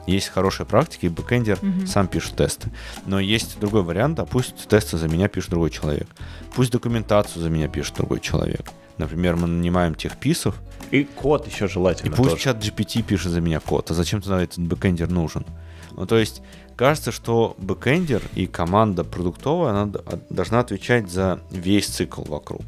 [0.07, 1.87] Есть хорошая практика, и бэкэндер mm-hmm.
[1.87, 2.71] сам пишет тесты.
[3.07, 6.09] Но есть другой вариант, а пусть тесты за меня пишет другой человек.
[6.57, 8.71] Пусть документацию за меня пишет другой человек.
[8.99, 10.61] Например, мы нанимаем техписов.
[10.91, 12.13] И код еще желательно.
[12.13, 12.43] И пусть тоже.
[12.43, 13.91] ChatGPT пишет за меня код.
[13.91, 15.45] А зачем тогда этот бэкэндер нужен?
[15.93, 16.43] Ну, то есть
[16.77, 19.93] кажется, что бэкэндер и команда продуктовая, она
[20.31, 22.63] должна отвечать за весь цикл вокруг.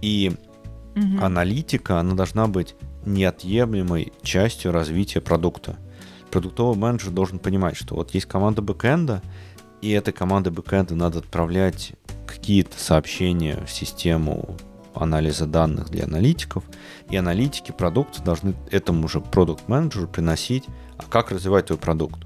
[0.00, 0.32] И
[0.96, 1.24] угу.
[1.24, 2.74] аналитика, она должна быть
[3.06, 5.76] неотъемлемой частью развития продукта.
[6.30, 9.22] Продуктовый менеджер должен понимать, что вот есть команда бэкэнда,
[9.82, 11.92] и этой команде бэкэнда надо отправлять
[12.26, 14.56] какие-то сообщения в систему
[14.94, 16.64] анализа данных для аналитиков,
[17.10, 20.64] и аналитики продукта должны этому же продукт-менеджеру приносить,
[20.96, 22.20] а как развивать твой продукт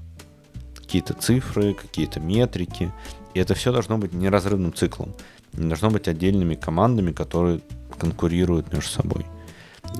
[0.75, 2.91] какие-то цифры, какие-то метрики.
[3.35, 5.13] И это все должно быть неразрывным циклом.
[5.53, 7.61] Не должно быть отдельными командами, которые
[7.99, 9.25] конкурируют между собой.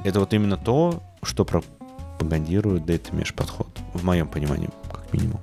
[0.03, 5.41] Это вот именно то, что пропагандирует Data Mesh подход, в моем понимании, как минимум.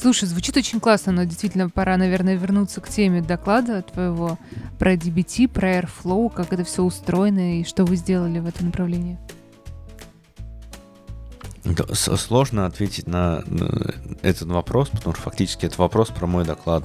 [0.00, 4.38] Слушай, звучит очень классно, но действительно пора, наверное, вернуться к теме доклада твоего
[4.78, 9.18] про DBT, про Airflow, как это все устроено и что вы сделали в этом направлении.
[11.92, 13.42] Сложно ответить на
[14.22, 16.84] этот вопрос, потому что фактически это вопрос про мой доклад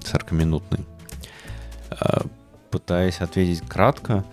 [0.00, 0.80] 40-минутный.
[1.90, 2.22] Э, а,
[2.70, 4.24] пытаясь ответить кратко,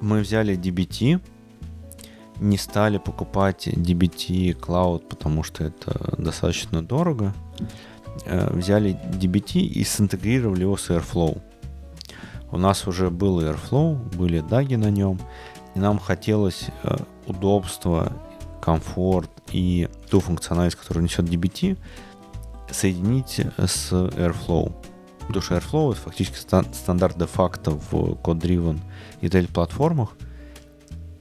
[0.00, 1.20] мы взяли DBT,
[2.40, 7.34] не стали покупать DBT Cloud, потому что это достаточно дорого.
[8.24, 11.40] Э, взяли DBT и синтегрировали его с Airflow.
[12.50, 15.18] У нас уже был Airflow, были даги на нем,
[15.74, 16.96] и нам хотелось э,
[17.26, 18.12] удобства,
[18.62, 21.78] комфорт и ту функциональность, которую несет DBT,
[22.70, 24.72] соединить с Airflow.
[25.26, 28.80] Потому что Airflow это фактически стандарт де-факто в код-driven
[29.22, 30.16] ETL платформах.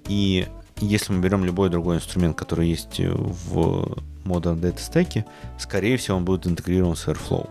[0.08, 0.48] И
[0.78, 5.24] если мы берем любой другой инструмент, который есть в Modern Data Stack,
[5.58, 7.50] скорее всего, он будет интегрирован с Airflow.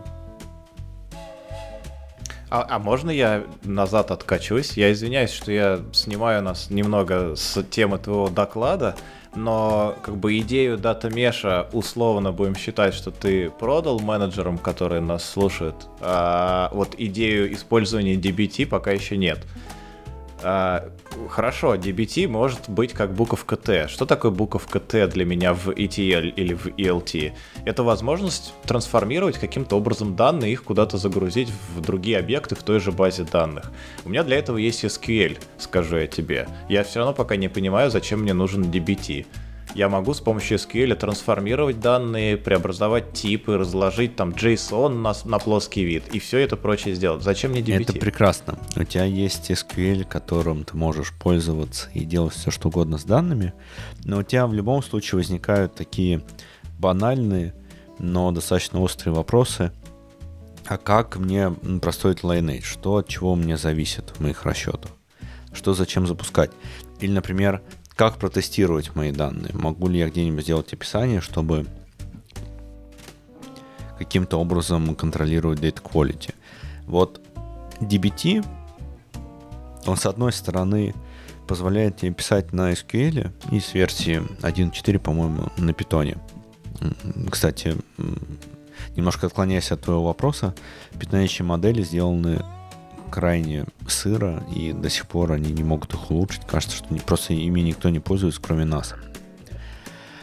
[2.49, 4.77] А, а можно я назад откачусь?
[4.77, 8.95] Я извиняюсь, что я снимаю нас немного с темы твоего доклада,
[9.35, 15.27] но как бы идею дата меша условно будем считать, что ты продал менеджерам, которые нас
[15.27, 15.87] слушают.
[15.99, 19.39] А вот идею использования DBT пока еще нет.
[20.47, 20.91] А,
[21.27, 23.87] хорошо, DBT может быть как буковка T.
[23.87, 27.33] Что такое буковка T для меня в ETL или в ELT?
[27.65, 32.91] Это возможность трансформировать каким-то образом данные, их куда-то загрузить в другие объекты в той же
[32.91, 33.71] базе данных.
[34.05, 36.47] У меня для этого есть SQL, скажу я тебе.
[36.69, 39.25] Я все равно пока не понимаю, зачем мне нужен DBT
[39.73, 45.83] я могу с помощью SQL трансформировать данные, преобразовать типы, разложить там JSON на, на плоский
[45.83, 47.23] вид и все это прочее сделать.
[47.23, 47.81] Зачем мне DBT?
[47.81, 48.57] Это прекрасно.
[48.75, 53.53] У тебя есть SQL, которым ты можешь пользоваться и делать все, что угодно с данными,
[54.03, 56.21] но у тебя в любом случае возникают такие
[56.79, 57.53] банальные,
[57.99, 59.71] но достаточно острые вопросы.
[60.67, 61.51] А как мне
[61.81, 62.63] простроить Lineage?
[62.63, 64.91] Что от чего мне зависит в моих расчетах?
[65.53, 66.51] Что зачем запускать?
[66.99, 67.61] Или, например,
[67.95, 69.51] как протестировать мои данные?
[69.53, 71.65] Могу ли я где-нибудь сделать описание, чтобы
[73.97, 76.33] каким-то образом контролировать data quality?
[76.85, 77.21] Вот
[77.79, 78.45] DBT,
[79.85, 80.93] он с одной стороны
[81.47, 86.17] позволяет тебе писать на SQL и с версии 1.4, по-моему, на Python.
[87.29, 87.77] Кстати,
[88.95, 90.53] немножко отклоняясь от твоего вопроса,
[90.99, 92.43] питающие модели сделаны
[93.09, 96.45] крайне сыро, и до сих пор они не могут их улучшить.
[96.45, 98.93] Кажется, что просто ими никто не пользуется, кроме нас.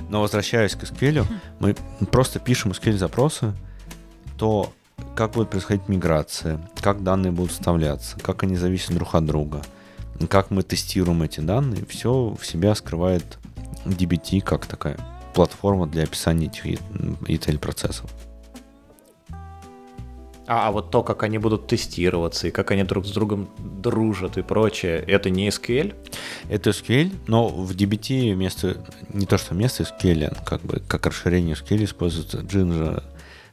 [0.08, 1.24] Но возвращаясь к SQL,
[1.58, 1.74] мы
[2.10, 3.54] просто пишем SQL-запросы,
[4.36, 4.72] то
[5.14, 9.62] как будет происходить миграция, как данные будут вставляться, как они зависят друг от друга,
[10.28, 13.38] как мы тестируем эти данные, все в себя скрывает
[13.84, 14.98] DBT как такая
[15.34, 18.10] платформа для описания этих ETL-процессов.
[20.46, 24.38] А, а вот то, как они будут тестироваться, и как они друг с другом дружат
[24.38, 25.94] и прочее, это не SQL?
[26.48, 31.54] Это SQL, но в DBT вместо, не то что вместо SQL, как бы как расширение
[31.54, 33.02] SQL используется Jinja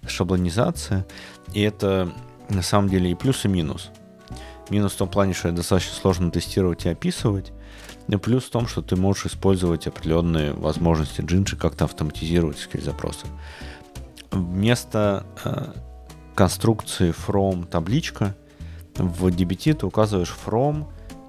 [0.08, 1.06] шаблонизация,
[1.54, 2.12] и это
[2.50, 3.92] на самом деле и плюс, и минус.
[4.72, 7.52] Минус в том плане, что это достаточно сложно тестировать и описывать,
[8.08, 13.28] и плюс в том, что ты можешь использовать определенные возможности Jinja как-то автоматизировать SQL-запросы.
[14.32, 15.74] Вместо э,
[16.40, 18.34] конструкции from табличка.
[18.96, 20.86] В DBT ты указываешь from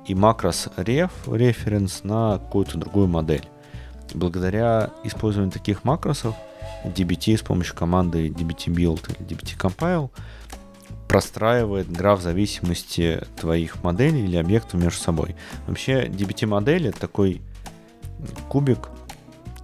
[0.06, 3.42] и макрос ref, reference на какую-то другую модель.
[4.14, 6.36] Благодаря использованию таких макросов
[6.84, 10.10] DBT с помощью команды dbt build или dbt compile
[11.08, 15.34] простраивает граф зависимости твоих моделей или объектов между собой.
[15.66, 17.42] Вообще DBT модель это такой
[18.48, 18.90] кубик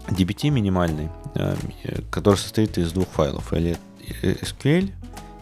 [0.09, 1.55] DBT минимальный, э,
[2.11, 3.53] который состоит из двух файлов.
[3.53, 3.77] Или
[4.23, 4.91] SQL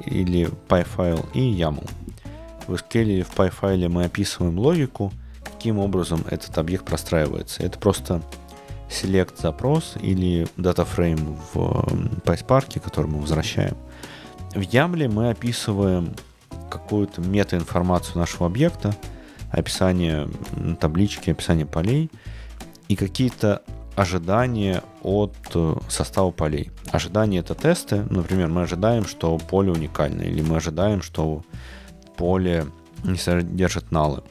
[0.06, 1.88] или PyFile и YAML.
[2.66, 5.12] В SQL или в PyFile мы описываем логику,
[5.44, 7.62] каким образом этот объект простраивается.
[7.62, 8.22] Это просто
[8.88, 11.86] select запрос или датафрейм в
[12.24, 13.76] PySpark, который мы возвращаем.
[14.54, 16.14] В YAML мы описываем
[16.70, 18.94] какую-то метаинформацию нашего объекта,
[19.50, 20.28] описание
[20.80, 22.10] таблички, описание полей
[22.88, 23.62] и какие-то
[23.96, 26.70] ожидания от э, состава полей.
[26.90, 28.04] Ожидания это тесты.
[28.10, 31.42] Например, мы ожидаем, что поле уникальное, или мы ожидаем, что
[32.16, 32.66] поле
[33.04, 34.22] не содержит налы.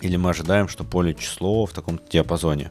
[0.00, 2.70] Или мы ожидаем, что поле число в таком диапазоне.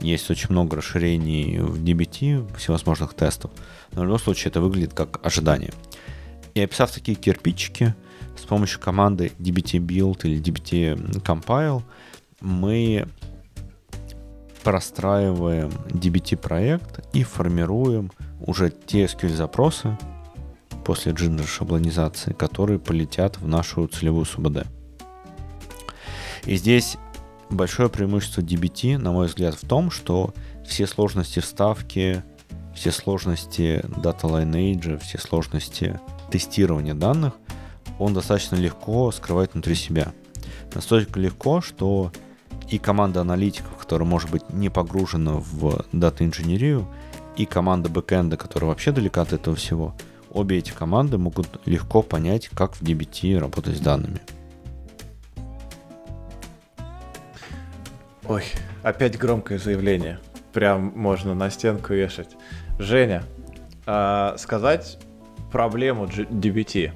[0.00, 3.52] Есть очень много расширений в DBT, всевозможных тестов.
[3.92, 5.72] Но в любом случае это выглядит как ожидание.
[6.54, 7.94] И описав такие кирпичики,
[8.36, 11.82] с помощью команды dbt build или dbt compile,
[12.40, 13.06] мы
[14.62, 18.10] простраиваем DBT-проект и формируем
[18.40, 19.98] уже те SQL-запросы
[20.84, 24.66] после Ginger шаблонизации, которые полетят в нашу целевую СУБД.
[26.44, 26.96] И здесь
[27.50, 30.34] большое преимущество DBT, на мой взгляд, в том, что
[30.66, 32.24] все сложности вставки,
[32.74, 36.00] все сложности Data Lineage, все сложности
[36.30, 37.34] тестирования данных,
[37.98, 40.12] он достаточно легко скрывает внутри себя.
[40.74, 42.10] Настолько легко, что
[42.72, 46.88] и команда аналитиков, которая может быть не погружена в дата-инженерию,
[47.36, 49.94] и команда бэкэнда, которая вообще далека от этого всего,
[50.30, 54.20] обе эти команды могут легко понять, как в DBT работать с данными.
[58.24, 58.44] Ой,
[58.82, 60.18] опять громкое заявление.
[60.54, 62.36] Прям можно на стенку вешать.
[62.78, 63.24] Женя,
[63.84, 64.98] а, сказать
[65.50, 66.92] проблему DBT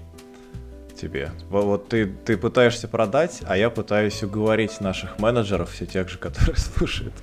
[0.96, 1.30] тебе.
[1.50, 6.56] Вот ты, ты пытаешься продать, а я пытаюсь уговорить наших менеджеров, все тех же, которые
[6.56, 7.14] слушают,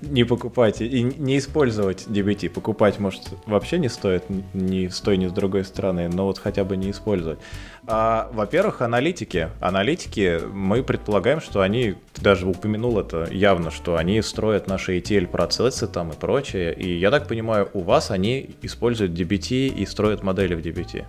[0.00, 2.50] не покупать и не использовать DBT.
[2.50, 4.24] Покупать, может, вообще не стоит
[4.54, 7.38] ни с той, ни с другой стороны, но вот хотя бы не использовать.
[7.86, 9.48] А, во-первых, аналитики.
[9.60, 15.88] Аналитики, мы предполагаем, что они, ты даже упомянул это явно, что они строят наши ETL-процессы
[15.88, 16.72] там и прочее.
[16.74, 21.04] И я так понимаю, у вас они используют DBT и строят модели в DBT.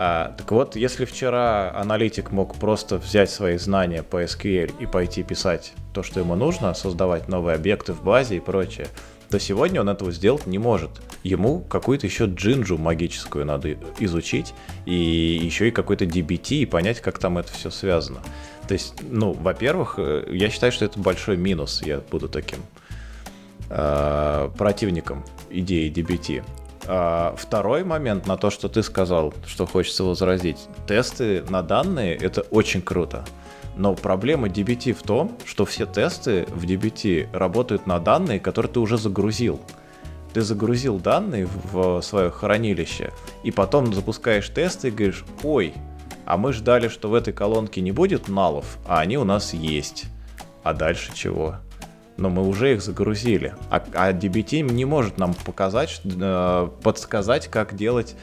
[0.00, 5.24] А, так вот, если вчера аналитик мог просто взять свои знания по SQL и пойти
[5.24, 8.86] писать то, что ему нужно, создавать новые объекты в базе и прочее,
[9.28, 10.90] то сегодня он этого сделать не может.
[11.24, 14.54] Ему какую-то еще джинджу магическую надо изучить,
[14.86, 18.20] и еще и какой-то DBT, и понять, как там это все связано.
[18.68, 22.60] То есть, ну, во-первых, э, я считаю, что это большой минус, я буду таким
[23.68, 26.44] э, противником идеи DBT.
[26.90, 30.68] А, второй момент на то, что ты сказал, что хочется возразить.
[30.86, 33.26] Тесты на данные— это очень круто.
[33.76, 38.80] Но проблема DBT в том, что все тесты в DBT работают на данные, которые ты
[38.80, 39.60] уже загрузил.
[40.32, 43.12] Ты загрузил данные в свое хранилище,
[43.42, 45.74] и потом запускаешь тесты и говоришь, ой,
[46.24, 50.06] а мы ждали, что в этой колонке не будет налов, а они у нас есть.
[50.62, 51.56] А дальше чего?
[52.18, 53.54] Но мы уже их загрузили.
[53.70, 58.16] А, а DBT не может нам показать, э, подсказать, как делать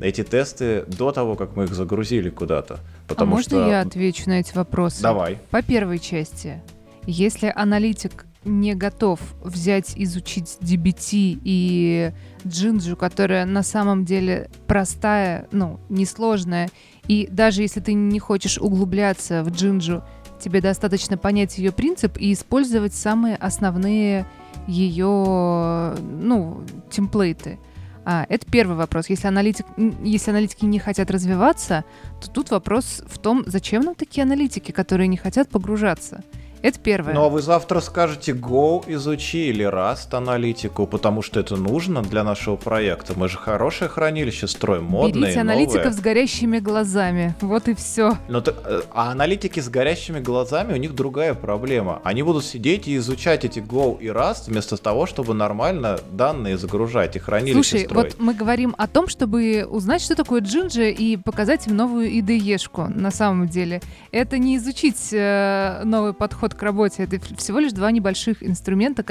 [0.00, 2.80] эти тесты до того, как мы их загрузили куда-то.
[3.08, 3.68] Потому а можно что...
[3.68, 5.00] я отвечу на эти вопросы?
[5.00, 5.38] Давай.
[5.50, 6.60] По первой части.
[7.06, 12.12] Если аналитик не готов взять, изучить DBT и
[12.46, 16.68] джинджу, которая на самом деле простая, ну, несложная,
[17.08, 20.02] и даже если ты не хочешь углубляться в джинджу,
[20.38, 24.26] тебе достаточно понять ее принцип и использовать самые основные
[24.66, 27.58] ее, ну, темплейты.
[28.04, 29.08] А, это первый вопрос.
[29.08, 29.66] Если, аналитик,
[30.04, 31.84] если аналитики не хотят развиваться,
[32.20, 36.22] то тут вопрос в том, зачем нам такие аналитики, которые не хотят погружаться.
[36.62, 37.14] Это первое.
[37.14, 42.24] Ну а вы завтра скажете Go изучи или Rust аналитику, потому что это нужно для
[42.24, 43.12] нашего проекта.
[43.16, 45.92] Мы же хорошее хранилище строим, модное, Берите аналитиков новое.
[45.92, 47.34] с горящими глазами.
[47.40, 48.16] Вот и все.
[48.28, 52.00] Но, э, а аналитики с горящими глазами, у них другая проблема.
[52.04, 57.16] Они будут сидеть и изучать эти Go и Rust вместо того, чтобы нормально данные загружать
[57.16, 58.14] и хранилище Слушай, строить.
[58.14, 62.88] вот мы говорим о том, чтобы узнать, что такое Джинджи и показать им новую IDE-шку
[62.88, 63.80] на самом деле.
[64.10, 67.04] Это не изучить э, новый подход к работе.
[67.04, 69.04] Это всего лишь два небольших инструмента,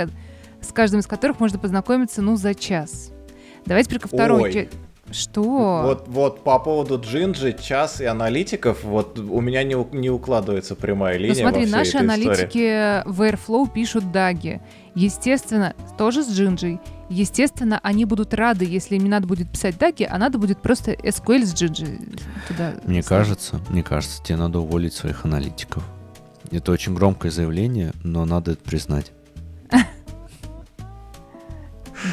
[0.62, 3.12] с каждым из которых можно познакомиться, ну, за час.
[3.66, 4.42] Давайте теперь ко второй.
[4.42, 4.70] Ой.
[5.12, 5.84] Что?
[5.84, 11.18] Вот, вот по поводу Джинджи, час и аналитиков, вот у меня не, не укладывается прямая
[11.18, 11.44] линия.
[11.44, 13.14] Ну смотри, наши аналитики истории.
[13.14, 14.62] в Airflow пишут даги.
[14.96, 16.80] Естественно, тоже с Джинджей.
[17.10, 20.94] Естественно, они будут рады, если им не надо будет писать даги, а надо будет просто
[20.94, 22.00] SQL с Джинджи
[22.48, 22.74] туда.
[22.84, 23.06] Мне ставить.
[23.06, 25.84] кажется, мне кажется, тебе надо уволить своих аналитиков.
[26.52, 29.12] Это очень громкое заявление, но надо это признать.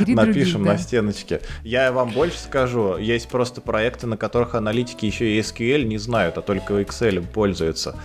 [0.06, 1.40] Напишем на стеночке.
[1.64, 6.38] Я вам больше скажу, есть просто проекты, на которых аналитики еще и SQL не знают,
[6.38, 7.96] а только Excel пользуются.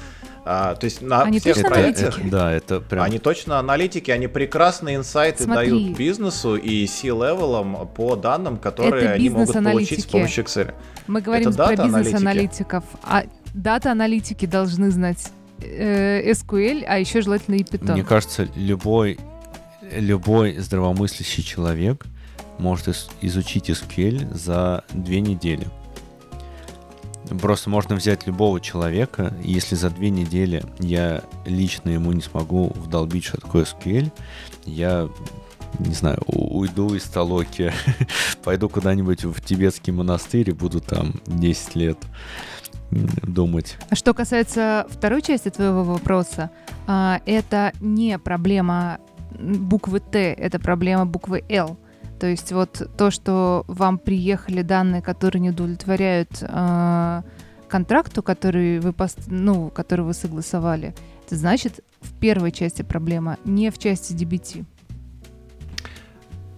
[0.50, 2.20] А, то есть на они всех проектах...
[2.30, 3.04] Да, это прям...
[3.04, 5.70] Они точно аналитики, они прекрасные инсайты Смотри.
[5.70, 10.74] дают бизнесу и C-левелам по данным, которые это они могут получить с помощью Excel.
[11.08, 13.24] Мы говорим это про бизнес-аналитиков, а
[13.54, 17.94] дата-аналитики должны знать SQL, а еще желательно и Python.
[17.94, 19.20] Мне кажется, любой,
[19.92, 22.06] любой здравомыслящий человек
[22.58, 22.88] может
[23.22, 25.68] изучить SQL за две недели.
[27.42, 33.26] Просто можно взять любого человека, если за две недели я лично ему не смогу вдолбить,
[33.26, 34.12] что такое SQL,
[34.66, 35.10] я
[35.80, 37.74] не знаю, уйду из Толоки,
[38.44, 41.98] пойду куда-нибудь в тибетский монастырь и буду там 10 лет
[42.92, 43.78] думать.
[43.90, 46.52] А что касается второй части твоего вопроса,
[46.88, 49.00] а, это не проблема
[49.40, 51.78] буквы Т, это проблема буквы Л.
[52.20, 57.22] То есть вот то, что вам приехали данные, которые не удовлетворяют э,
[57.68, 58.96] контракту, который вы,
[59.28, 64.66] ну, который вы согласовали, это значит в первой части проблема, не в части DBT.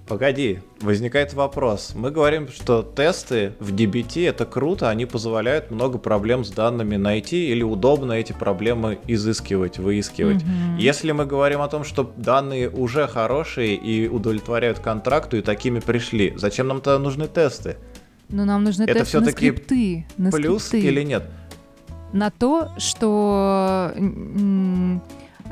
[0.10, 1.92] Погоди, возникает вопрос.
[1.94, 7.52] Мы говорим, что тесты в DBT это круто, они позволяют много проблем с данными найти
[7.52, 10.44] или удобно эти проблемы изыскивать, выискивать.
[10.44, 10.78] Мгм.
[10.78, 16.34] Если мы говорим о том, что данные уже хорошие и удовлетворяют контракту и такими пришли,
[16.36, 17.78] зачем нам тогда нужны тесты?
[18.30, 20.08] Но нам нужны Это тесты на скрипты.
[20.18, 20.88] На Плюс скрипты.
[20.88, 21.24] или нет?
[22.12, 23.94] на то, что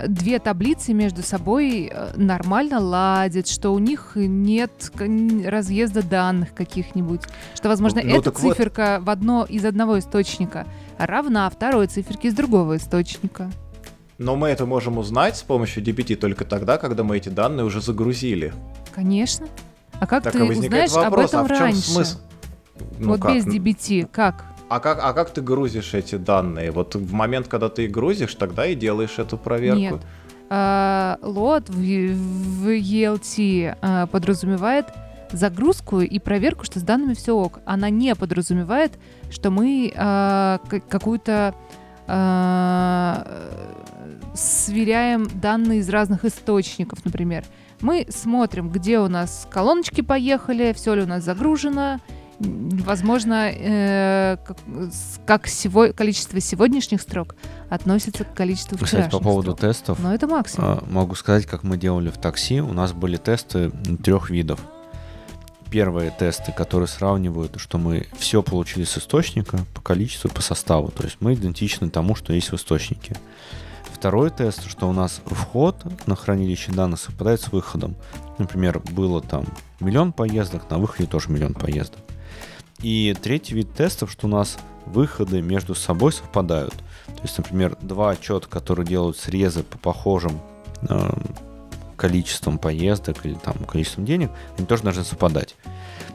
[0.07, 4.91] две таблицы между собой э, нормально ладят, что у них нет
[5.45, 7.21] разъезда данных каких-нибудь,
[7.55, 8.53] что, возможно, Ну, эта так вот.
[8.53, 10.67] циферка в одно из одного источника
[10.97, 13.51] равна второй циферке из другого источника.
[14.17, 17.81] Но мы это можем узнать с помощью DBT только тогда, когда мы эти данные уже
[17.81, 18.53] загрузили.
[18.93, 19.47] Конечно.
[19.99, 21.81] А как Так ты узнаешь вопрос, об этом а в чем раньше?
[21.81, 22.17] смысл?
[22.99, 23.35] Ну вот как?
[23.35, 24.45] без DBT, как?
[24.69, 26.71] А как, а как ты грузишь эти данные?
[26.71, 29.79] Вот в момент, когда ты их грузишь, тогда и делаешь эту проверку.
[29.79, 30.01] Нет.
[30.49, 34.85] А, лот в, в ELT а, подразумевает
[35.31, 37.59] загрузку и проверку, что с данными все ок.
[37.65, 38.93] Она не подразумевает,
[39.29, 40.59] что мы а,
[40.89, 41.53] какую-то
[44.33, 47.43] сверяем данные из разных источников, например.
[47.81, 51.99] Мы смотрим, где у нас колоночки поехали, все ли у нас загружено.
[52.39, 54.57] Возможно, э, как,
[55.25, 57.35] как сего- количество сегодняшних строк
[57.69, 59.59] относится к количеству Кстати, вчерашних по поводу строк.
[59.59, 60.67] тестов, Но это максимум.
[60.69, 62.61] а, могу сказать, как мы делали в такси.
[62.61, 63.71] У нас были тесты
[64.03, 64.59] трех видов.
[65.71, 70.89] Первые тесты, которые сравнивают, что мы все получили с источника по количеству, по составу.
[70.89, 73.17] То есть мы идентичны тому, что есть в источнике.
[73.91, 77.95] Второй тест, что у нас вход на хранилище данных совпадает с выходом.
[78.37, 79.45] Например, было там
[79.79, 81.99] миллион поездок, на выходе тоже миллион поездок.
[82.81, 86.73] И третий вид тестов, что у нас выходы между собой совпадают.
[87.07, 90.39] То есть, например, два отчета, которые делают срезы по похожим
[90.87, 91.09] э,
[91.95, 95.55] количеством поездок или там количеством денег, они тоже должны совпадать.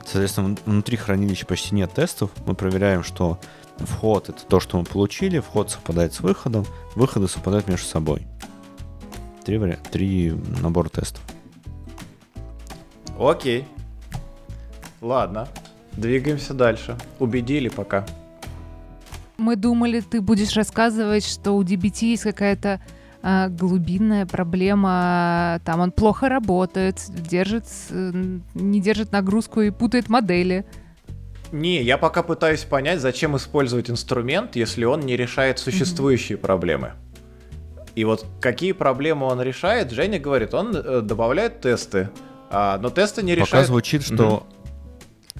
[0.06, 2.30] Соответственно, вн- внутри хранилища почти нет тестов.
[2.46, 3.38] Мы проверяем, что
[3.78, 8.26] вход это то, что мы получили, вход совпадает с выходом, выходы совпадают между собой.
[9.44, 11.20] Три, вари- три набора тестов.
[13.18, 13.66] Окей.
[15.00, 15.48] Ладно.
[15.96, 16.96] Двигаемся дальше.
[17.18, 18.06] Убедили пока.
[19.36, 22.80] Мы думали, ты будешь рассказывать, что у DBT есть какая-то
[23.22, 28.12] а, глубинная проблема, там он плохо работает, держит, э,
[28.54, 30.64] не держит нагрузку и путает модели.
[31.52, 36.94] Не, я пока пытаюсь понять, зачем использовать инструмент, если он не решает существующие проблемы.
[37.94, 42.08] И вот какие проблемы он решает, Женя говорит, он э, добавляет тесты,
[42.50, 43.66] а, но тесты не Пока решают...
[43.68, 44.46] звучит, что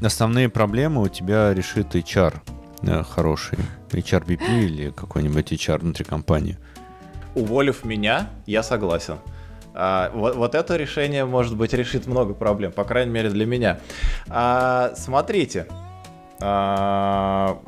[0.05, 2.34] основные проблемы у тебя решит HR
[2.82, 3.59] э, хороший.
[3.90, 6.59] HRBP или какой-нибудь HR внутри компании.
[7.34, 9.18] Уволив меня, я согласен.
[9.74, 13.80] А, вот, вот это решение, может быть, решит много проблем, по крайней мере для меня.
[14.28, 15.66] А, смотрите.
[16.40, 17.59] А,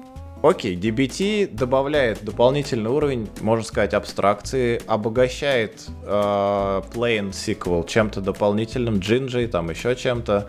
[0.43, 9.47] окей, DBT добавляет дополнительный уровень, можно сказать, абстракции, обогащает а, Plain SQL чем-то дополнительным, Gingy,
[9.49, 10.49] там еще чем-то.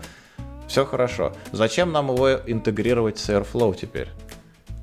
[0.68, 1.32] Все хорошо.
[1.52, 4.08] Зачем нам его интегрировать с Airflow теперь?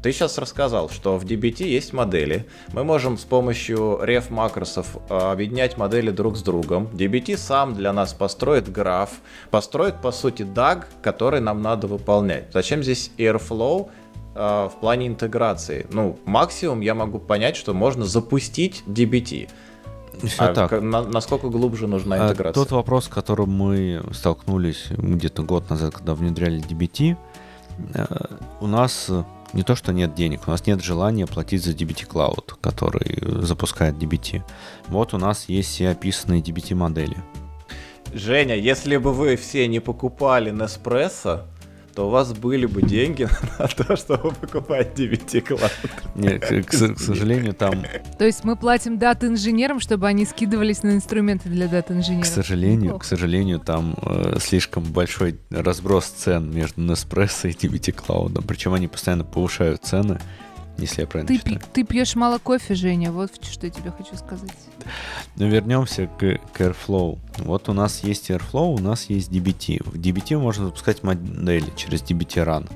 [0.04, 2.46] Ты сейчас рассказал, что в DBT есть модели.
[2.74, 6.90] Мы можем с помощью ref макросов э, объединять модели друг с другом.
[6.92, 9.12] DBT сам для нас построит граф,
[9.50, 12.52] построит по сути DAG, который нам надо выполнять.
[12.52, 13.90] Зачем здесь Airflow
[14.36, 15.88] э, в плане интеграции?
[15.90, 19.50] Ну, максимум я могу понять, что можно запустить DBT.
[20.22, 20.82] Все А так.
[20.82, 22.53] на- насколько глубже нужна А интеграция?
[22.53, 27.18] Тот вопрос, с которым мы столкнулись где-то год назад, когда внедряли DBT,
[27.93, 28.05] э,
[28.61, 32.07] у нас э, не то, что нет денег, у нас нет желания платить за DBT
[32.07, 34.43] Cloud, который э, запускает DBT.
[34.88, 37.18] Вот у нас есть все описанные DBT модели.
[38.14, 41.41] Женя, если бы вы все не покупали Nespresso,
[41.96, 43.28] то у вас были бы деньги
[43.60, 45.72] на то, чтобы покупать DBT Cloud.
[46.16, 47.84] Не, к, к- к сожалению, там,
[48.18, 52.28] То есть мы платим дата-инженерам, чтобы они скидывались на инструменты для к дата-инженеров.
[52.28, 57.54] сожалению, к сожалению, там э, слишком большой разброс цен между Nespresso и
[57.96, 58.44] Cloud.
[58.48, 60.20] Причем они постоянно повышают цены,
[60.78, 61.59] если я правильно Ты, считаю.
[61.59, 64.51] пи- ты пьешь мало кофе, Женя, вот что я тебе хочу сказать.
[65.36, 67.19] Но вернемся к, к Airflow.
[67.39, 69.84] Вот у нас есть Airflow, у нас есть DBT.
[69.84, 72.71] В DBT можно запускать модели через DBT Run.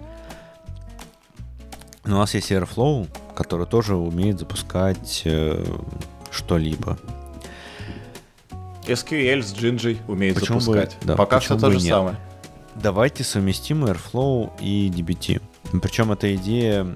[2.05, 5.65] Но у нас есть Airflow, который тоже умеет запускать э,
[6.31, 6.97] что-либо.
[8.85, 10.97] SQL с Jinja умеет Почему бы- запускать.
[11.03, 11.93] да, Пока почему все то бы же нет?
[11.95, 12.15] самое.
[12.75, 15.41] Давайте совместим Airflow и DBT.
[15.81, 16.87] Причем эта идея,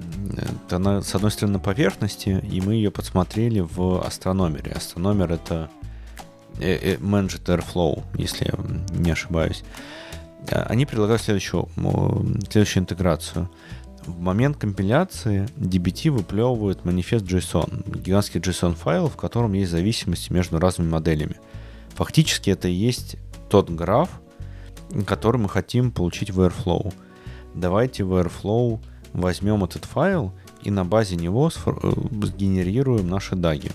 [0.70, 4.72] она, с одной стороны, на поверхности, и мы ее подсмотрели в астрономере.
[4.72, 5.70] Астрономер— это
[6.60, 9.64] э, э, Managed Airflow, если я не ошибаюсь.
[10.50, 11.68] А, Они предлагают следующую,
[12.50, 13.50] следующую интеграцию.
[14.06, 20.90] В момент компиляции DBT выплевывает манифест JSON, гигантский JSON-файл, в котором есть зависимости между разными
[20.90, 21.36] моделями.
[21.90, 23.18] Фактически это и есть
[23.50, 24.10] тот граф,
[25.06, 26.94] который мы хотим получить в Airflow.
[27.54, 28.80] Давайте в Airflow
[29.14, 30.32] возьмем этот файл
[30.64, 31.72] и на базе него э,
[32.24, 33.72] сгенерируем наши даги.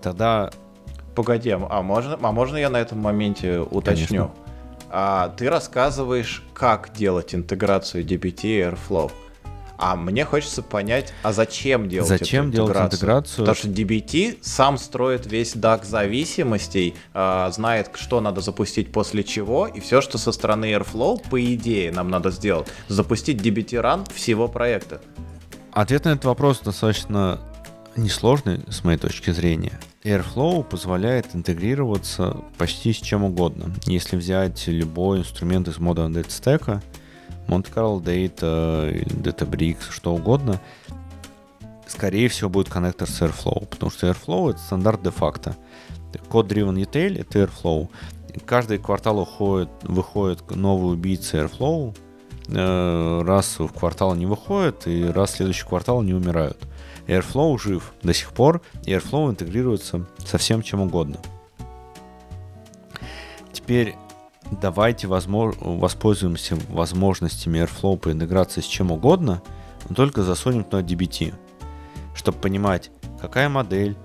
[0.00, 0.50] Тогда
[1.14, 4.06] Погоди, а можно, а можно я на этом моменте уточню?
[4.06, 4.30] Конечно.
[4.90, 9.12] А, ты рассказываешь, как делать интеграцию DBT и Airflow.
[9.76, 12.94] А мне хочется понять, а зачем делать Зачем эту делать интеграцию?
[12.94, 13.38] интеграцию?
[13.46, 19.66] Потому что DBT сам строит весь DAG зависимостей, а, знает, что надо запустить после чего,
[19.66, 24.48] и все, что со стороны Airflow, по идее, нам надо сделать, запустить DBT Run всего
[24.48, 25.00] проекта.
[25.72, 27.40] ответ на этот вопрос достаточно
[27.96, 29.78] несложный с моей точки зрения.
[30.04, 33.72] Airflow позволяет интегрироваться почти с чем угодно.
[33.86, 36.82] Если взять любой инструмент из Modern Data
[37.44, 38.92] Stack, Monte Carlo Data,
[39.22, 40.60] Databricks, что угодно,
[41.86, 45.56] скорее всего будет коннектор с Airflow, потому что Airflow это стандарт де-факто.
[46.30, 47.88] Code-driven ETL это Airflow.
[48.46, 51.96] Каждый квартал уходит, выходит новый убийца Airflow,
[52.48, 56.58] э, раз в квартал не выходит, и раз в следующий квартал не умирают.
[57.06, 61.18] Airflow жив до сих пор, и Airflow интегрируется со всем чем угодно.
[63.52, 63.94] Теперь
[64.60, 69.42] давайте возмо- воспользуемся возможностями Airflow по интеграции с чем угодно,
[69.88, 71.34] но только засунем туда DBT,
[72.14, 72.90] чтобы понимать,
[73.20, 73.96] какая модель,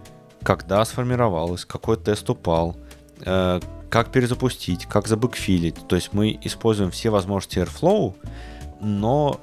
[0.44, 2.76] когда сформировалась, какой тест упал,
[3.26, 5.88] э, как перезапустить, как забэкфилить.
[5.88, 8.16] То есть мы используем все возможности Airflow,
[8.82, 9.40] но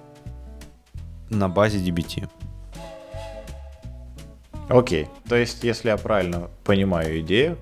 [1.30, 2.28] на базе DBT.
[4.68, 5.08] Окей.
[5.28, 7.58] То есть, если я правильно понимаю идею,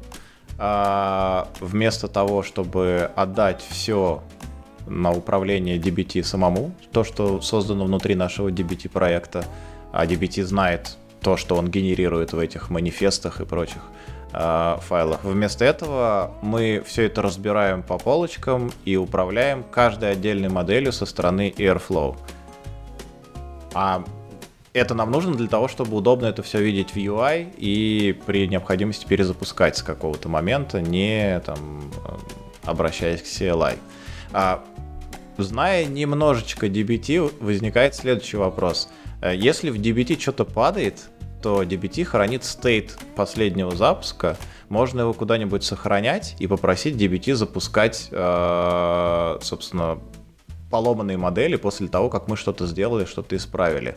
[0.56, 4.22] вместо того, чтобы отдать все
[4.86, 9.44] на управление DBT самому, то, что создано внутри нашего DBT проекта,
[9.92, 13.82] а DBT знает то, что он генерирует в этих манифестах и прочих
[14.32, 15.24] а, файлах.
[15.24, 21.54] Вместо этого мы все это разбираем по полочкам и управляем каждой отдельной моделью со стороны
[21.56, 22.16] Airflow.
[23.72, 24.04] А
[24.74, 29.06] это нам нужно для того, чтобы удобно это все видеть в UI и при необходимости
[29.06, 32.16] перезапускать с какого-то момента, не там э,
[32.64, 33.78] обращаясь к CLI.
[34.32, 34.64] А,
[35.38, 38.88] зная немножечко DBT, возникает следующий вопрос.
[39.22, 41.08] Э, Если в DBT что-то падает,
[41.40, 44.36] то DBT хранит стейт последнего запуска,
[44.68, 50.00] можно его куда-нибудь сохранять и попросить DBT запускать, э, собственно,
[50.68, 53.96] поломанные модели после того, как мы что-то сделали, что-то исправили.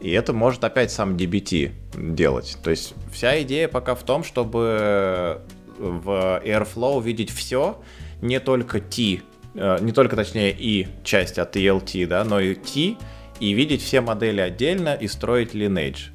[0.00, 1.72] И это может опять сам DBT
[2.14, 2.56] делать.
[2.62, 5.42] То есть вся идея пока в том, чтобы
[5.78, 7.80] в Airflow видеть все,
[8.22, 9.22] не только T,
[9.54, 12.96] э, не только, точнее, и часть от ELT, да, но и T,
[13.40, 16.10] и видеть все модели отдельно и строить lineage.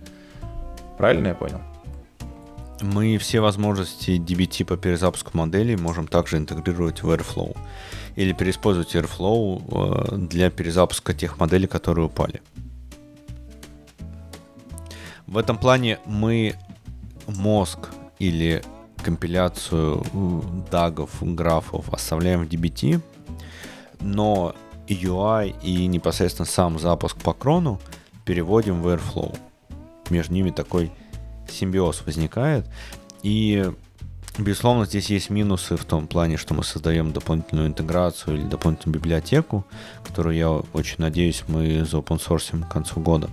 [0.98, 1.62] Правильно я понял?
[2.82, 7.56] Мы все возможности DBT по перезапуску моделей можем также интегрировать в Airflow.
[8.16, 12.42] Или переиспользовать Airflow э, для перезапуска тех моделей, которые упали.
[15.36, 16.56] В этом плане мы
[17.28, 18.64] мозг или
[19.04, 23.02] компиляцию э, дагов, графов оставляем в DBT,
[24.00, 24.56] но
[24.88, 27.82] UI и непосредственно сам запуск по крону
[28.24, 29.38] переводим в Airflow.
[30.10, 30.90] Между ними такой
[31.50, 32.66] симбиоз возникает.
[33.22, 33.70] И,
[34.38, 39.66] безусловно, здесь есть минусы в том плане, что мы создаем дополнительную интеграцию или дополнительную библиотеку,
[40.02, 43.30] которую, я очень надеюсь, мы заопенсорсим к концу года.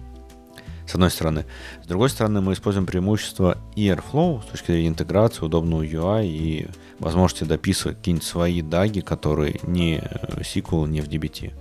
[0.93, 1.47] С одной стороны.
[1.83, 6.69] С другой стороны, мы используем преимущество и Airflow с точки зрения интеграции, удобного UI и
[6.99, 10.01] возможности дописывать какие-нибудь свои даги, которые не
[10.37, 11.55] SQL, не в DBT.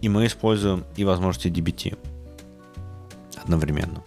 [0.00, 1.98] И мы используем и возможности DBT
[3.36, 4.02] одновременно.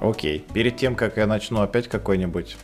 [0.00, 0.44] Окей.
[0.52, 2.56] Перед тем, как я начну опять какой-нибудь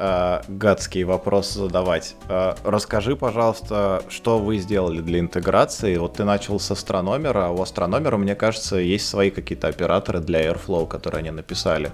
[0.00, 5.96] э, гадский вопрос задавать, э, расскажи, пожалуйста, что вы сделали для интеграции.
[5.98, 10.42] Вот ты начал с астрономера, а у астрономера, мне кажется, есть свои какие-то операторы для
[10.46, 11.92] Airflow, которые они написали.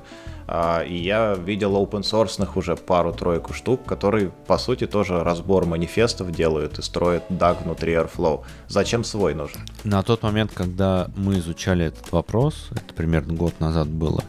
[0.48, 6.30] А, и я видел open source уже пару-тройку штук, которые, по сути, тоже разбор манифестов
[6.30, 8.44] делают и строят DAG внутри Airflow.
[8.68, 9.61] Зачем свой нужен?
[9.84, 14.22] На тот момент, когда мы изучали этот вопрос, это примерно год назад было,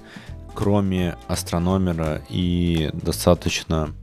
[0.57, 3.93] кроме астрономера и достаточно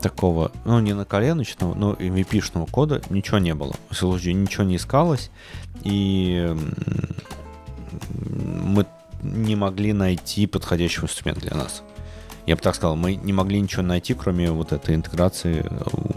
[0.00, 3.74] такого, ну, не на коленочного, но MVP-шного кода ничего не было.
[3.90, 5.30] В случае ничего не искалось,
[5.82, 6.56] и
[8.22, 8.86] мы
[9.22, 11.82] не могли найти подходящий инструмент для нас.
[12.46, 15.70] Я бы так сказал, мы не могли ничего найти, кроме вот этой интеграции,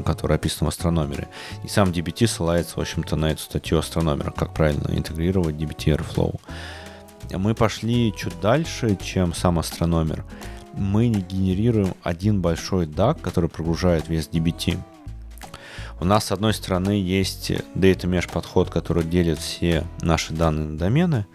[0.06, 1.28] которая описана в астрономере.
[1.66, 6.40] И сам DBT ссылается, в общем-то, на эту статью астрономера, как правильно интегрировать DBT Airflow.
[7.32, 10.26] Мы пошли чуть дальше, чем сам астрономер.
[10.74, 14.78] Мы не генерируем один большой DAG, который прогружает весь DBT.
[16.00, 20.78] У нас, с одной стороны, есть Data Mesh подход, который делит все наши данные на
[20.78, 21.26] домены,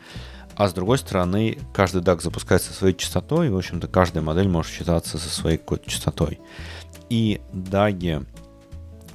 [0.54, 4.70] а с другой стороны, каждый DAG запускается своей частотой, и, в общем-то, каждая модель может
[4.70, 6.38] считаться со своей какой-то частотой.
[7.08, 8.26] И DAG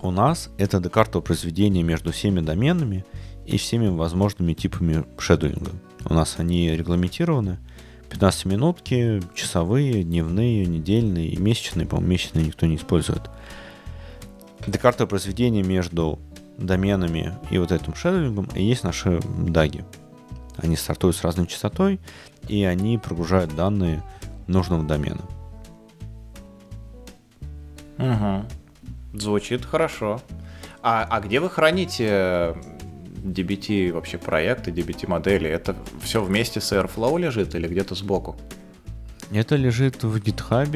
[0.01, 3.05] у нас— это декартовое произведение между всеми доменами
[3.45, 5.71] и всеми возможными типами шедулинга.
[6.05, 7.57] У нас они регламентированы.
[8.09, 11.87] 15-минутки, часовые, дневные, недельные и месячные.
[11.87, 13.29] По-моему, месячные никто не использует.
[14.67, 16.19] Декартовое произведение между
[16.57, 19.83] доменами и вот этим шедулингом и есть наши даги.
[20.57, 21.99] Они стартуют с разной частотой,
[22.47, 24.01] и они прогружают данные
[24.47, 25.21] нужного домена.
[27.97, 29.19] Угу.
[29.19, 30.21] Звучит хорошо.
[30.81, 32.55] А, а где вы храните
[33.25, 35.49] DBT вообще проекты, DBT модели?
[35.49, 38.35] Это все вместе с Airflow лежит или где-то сбоку?
[39.31, 40.69] Это лежит в GitHub.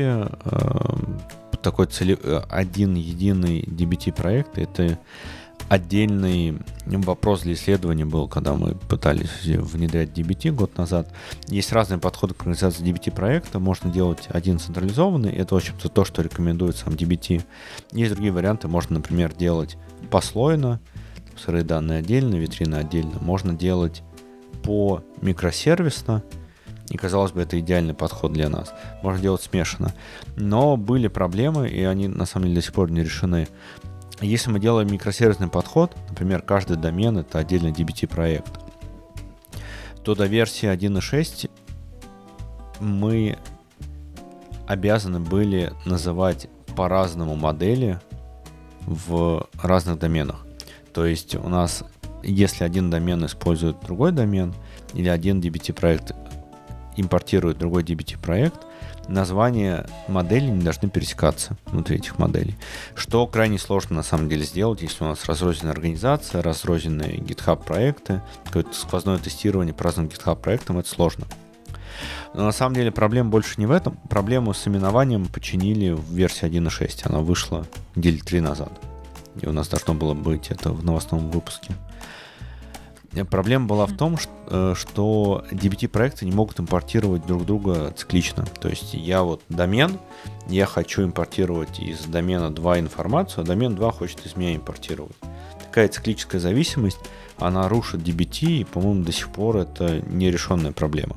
[0.46, 2.18] Э, такой цели...
[2.22, 4.58] Э, один единый DBT проект.
[4.58, 4.98] Это
[5.68, 11.14] отдельный вопрос для исследования был, когда мы пытались внедрять DBT год назад.
[11.48, 13.60] Есть разные подходы к организации DBT проекта.
[13.60, 15.32] Можно делать один централизованный.
[15.32, 17.44] Это, в общем-то, то, что рекомендует сам DBT.
[17.92, 18.68] Есть другие варианты.
[18.68, 19.78] Можно, например, делать
[20.10, 20.80] послойно,
[21.40, 23.18] сырые данные отдельно, витрины отдельно.
[23.22, 24.04] Можно делать
[24.64, 26.24] по микросервисно,
[26.90, 28.74] и, казалось бы, это идеальный подход для нас.
[29.04, 29.94] Можно делать смешанно.
[30.36, 33.48] Но были проблемы, и они, на самом деле, до сих пор не решены.
[34.22, 38.60] Если мы делаем микросервисный подход, например, каждый домен— это отдельный DBT-проект,
[40.04, 41.50] то до версии 1.6
[42.80, 43.38] мы
[44.68, 48.00] обязаны были называть по-разному модели
[48.82, 50.46] в разных доменах.
[51.00, 51.86] То есть у нас,
[52.24, 54.54] если один домен использует другой домен,
[54.94, 56.14] или один DBT-проект
[56.98, 58.60] импортирует другой DBT-проект,
[59.08, 62.58] названия моделей не должны пересекаться внутри этих моделей.
[62.96, 68.22] Что крайне сложно на самом деле сделать, если у нас разрозненная организация, разрозненные GitHub проекты,
[68.44, 71.28] какое-то сквозное тестирование по разным GitHub проектам, это сложно.
[72.34, 73.96] Но на самом деле проблема больше не в этом.
[74.10, 77.04] Проблему с именованием починили в версии 1.6.
[77.06, 78.89] Она вышла недели три назад.
[79.42, 81.74] И у нас должно было быть это в новостном выпуске.
[83.14, 84.18] Э, проблема была в том,
[84.48, 88.46] э, что DBT-проекты не могут импортировать друг друга циклично.
[88.60, 89.98] То есть я вот домен,
[90.48, 95.16] я хочу импортировать из домена 2 информацию, а домен 2 хочет из меня импортировать.
[95.64, 97.00] Такая циклическая зависимость,
[97.38, 101.16] она рушит DBT, и, по-моему, до сих пор это нерешенная проблема.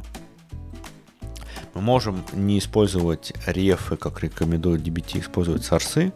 [1.74, 6.12] Мы можем не использовать рефы, как рекомендует DBT, использовать сорсы,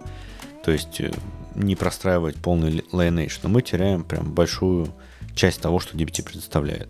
[0.63, 1.13] то есть э,
[1.57, 4.89] не простраивать полный lineage, но мы теряем прям большую
[5.35, 6.89] часть того, что DBT предоставляет.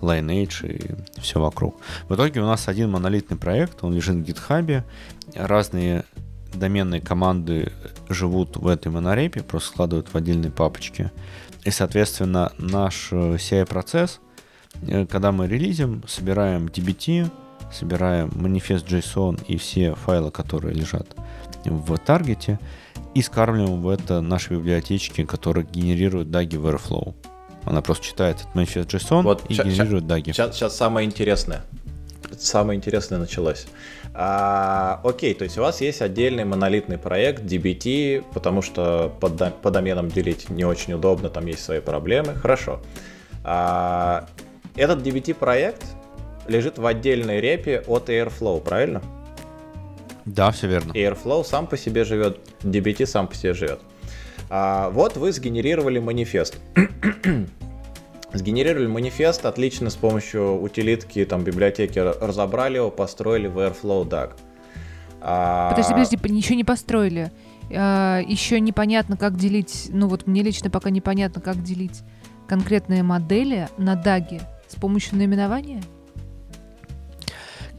[0.00, 1.76] Lineage и все вокруг.
[2.08, 4.82] В итоге у нас один монолитный проект, он лежит в GitHub,
[5.34, 6.04] разные
[6.52, 7.72] доменные команды
[8.08, 11.10] живут в этой монорепе, просто складывают в отдельные папочки.
[11.64, 14.20] И, соответственно, наш э, CI-процесс,
[14.82, 17.30] э, когда мы релизим, собираем DBT,
[17.72, 21.08] собираем манифест JSON и все файлы, которые лежат
[21.64, 22.60] в таргете,
[23.14, 27.14] и скармливаем в это наши библиотечки, которые генерируют даги в Airflow.
[27.64, 30.32] Она просто читает этот manifest JSON вот и ща, генерирует даги.
[30.32, 31.62] Сейчас, сейчас самое интересное.
[32.38, 33.66] Самое интересное началось.
[34.12, 39.70] А, окей, то есть у вас есть отдельный монолитный проект DBT, потому что под, по
[39.70, 42.34] доменам делить не очень удобно, там есть свои проблемы.
[42.34, 42.80] Хорошо.
[43.44, 44.26] А,
[44.76, 45.82] этот DBT проект
[46.46, 49.02] лежит в отдельной репе от Airflow, правильно?
[50.26, 50.92] Да, все верно.
[50.92, 53.80] Airflow сам по себе живет, DBT сам по себе живет.
[54.48, 56.58] А, вот вы сгенерировали манифест.
[58.32, 64.32] Сгенерировали манифест отлично с помощью утилитки, там, библиотеки, разобрали его, построили в Airflow DAG.
[65.20, 65.70] А...
[65.70, 67.30] Подожди, подожди, ничего не построили.
[67.70, 72.02] А, еще непонятно, как делить, ну вот мне лично пока непонятно, как делить
[72.48, 75.82] конкретные модели на DAG с помощью наименования.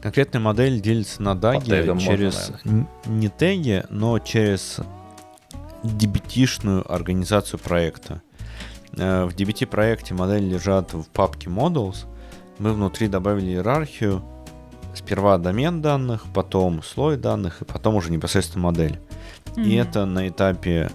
[0.02, 1.64] Конкретная модель делится на DAG
[1.98, 4.78] через можно, не теги, но через
[5.82, 8.22] dbt организацию проекта.
[8.96, 12.06] Э, в DBT проекте модели лежат в папке Models.
[12.58, 14.22] Мы внутри добавили иерархию
[14.94, 18.98] сперва домен данных, потом слой данных, и потом уже непосредственно модель.
[19.56, 19.80] И Мгм.
[19.80, 20.90] это на этапе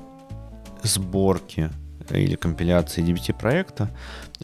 [0.84, 1.70] сборки
[2.10, 3.90] или компиляции DBT проекта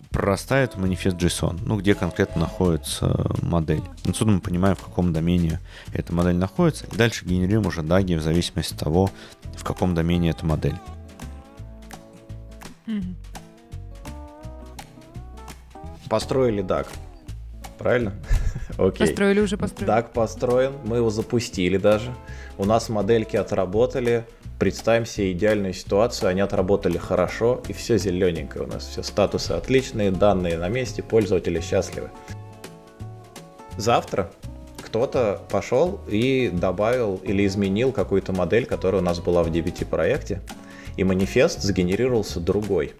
[0.09, 3.83] прорастает в манифест JSON, ну, где конкретно находится модель.
[4.07, 5.59] Отсюда мы понимаем, в каком домене
[5.93, 9.09] эта модель находится, и дальше генерируем уже даги в зависимости от того,
[9.55, 10.75] в каком домене эта модель.
[12.85, 13.15] Мгм.
[16.09, 16.87] Построили DAG.
[17.77, 18.13] Правильно?
[18.77, 19.07] Окей.
[19.07, 19.93] Построили уже, построили.
[19.93, 22.13] DAG построен, мы его запустили даже.
[22.57, 24.25] У нас модельки отработали.
[24.59, 30.09] Представим себе идеальную ситуацию, они отработали хорошо, и все зелененькое у нас, все статусы отличные,
[30.09, 32.09] данные на месте, пользователи счастливы.
[33.77, 34.31] Завтра
[34.81, 40.41] кто-то пошел и добавил или изменил какую-то модель, которая у нас была в DBT проекте,
[40.95, 42.93] и манифест сгенерировался другой.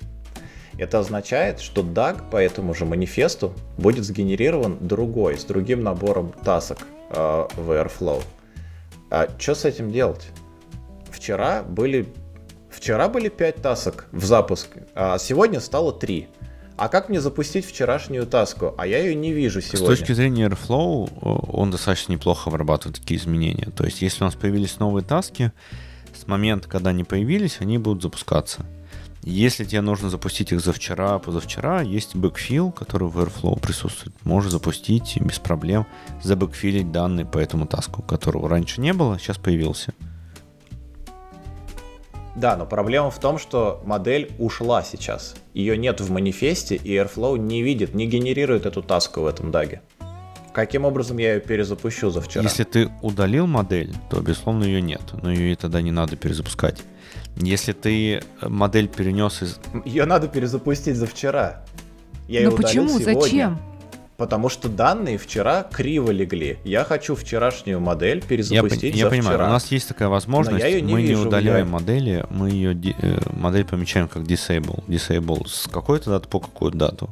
[0.78, 6.78] Это означает, что DAG по этому же манифесту будет сгенерирован другой, с другим набором тасок
[7.10, 8.22] э, в Airflow.
[9.10, 10.28] А что с этим делать?
[11.18, 12.07] Вчера были,
[12.70, 16.28] вчера были 5 тасок в запуске, а сегодня стало 3.
[16.78, 18.76] А как мне запустить вчерашнюю таску?
[18.78, 19.88] А я ее не вижу С сегодня.
[19.88, 23.70] точки зрения Airflow, о, он достаточно неплохо обрабатывает такие изменения.
[23.76, 25.51] То есть, если у нас появились новые таски,
[26.13, 28.63] с момента, когда они появились, они будут запускаться.
[29.24, 34.13] Если тебе нужно запустить их за вчера, позавчера, есть бэкфил, который в Airflow присутствует.
[34.24, 35.88] Можешь запустить без проблем,
[36.22, 39.95] забэкфилить данные по этому таску, которого раньше не было, сейчас появился.
[42.38, 45.35] Да, но проблема в том, что модель ушла сейчас.
[45.55, 49.81] Ее нет в манифесте, и Airflow не видит, не генерирует эту таску в этом даге.
[50.53, 52.43] Каким образом я ее перезапущу за вчера?
[52.43, 55.01] Если ты удалил модель, то, безусловно, ее нет.
[55.23, 56.83] Но ее тогда не надо перезапускать.
[57.38, 59.59] Если ты э, модель перенес из...
[59.85, 61.63] Ее надо перезапустить за вчера.
[62.27, 62.99] Я ее Но удалил почему?
[62.99, 63.21] сегодня.
[63.21, 63.59] Зачем?
[64.18, 66.57] Потому что данные вчера криво легли.
[66.63, 69.47] Я хочу вчерашнюю модель Я, перезапустить я за понимаю, вчера.
[69.47, 70.65] у нас есть такая возможность.
[70.65, 71.70] её не мы не вижу в удаляем UI.
[71.70, 74.84] модели, мы ее э, модель помечаем как disable.
[74.88, 77.09] Disable с какой-то даты по какую дату.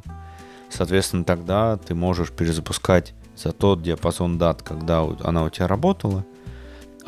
[0.68, 6.24] Соответственно, тогда ты можешь перезапускать за тот диапазон дат, когда она у тебя работала.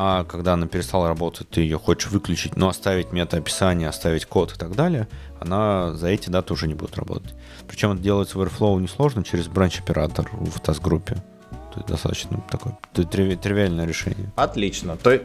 [0.00, 4.56] А когда она перестала работать, ты ее хочешь выключить, но оставить метаописание, оставить код и
[4.56, 5.08] так далее,
[5.40, 7.34] она за эти даты уже не будет работать.
[7.66, 11.16] Причем это делается в Airflow несложно через бранч-оператор в task-группе.
[11.50, 14.30] То есть достаточно такое триви- тривиальное решение.
[14.36, 14.96] Отлично.
[14.96, 15.20] То,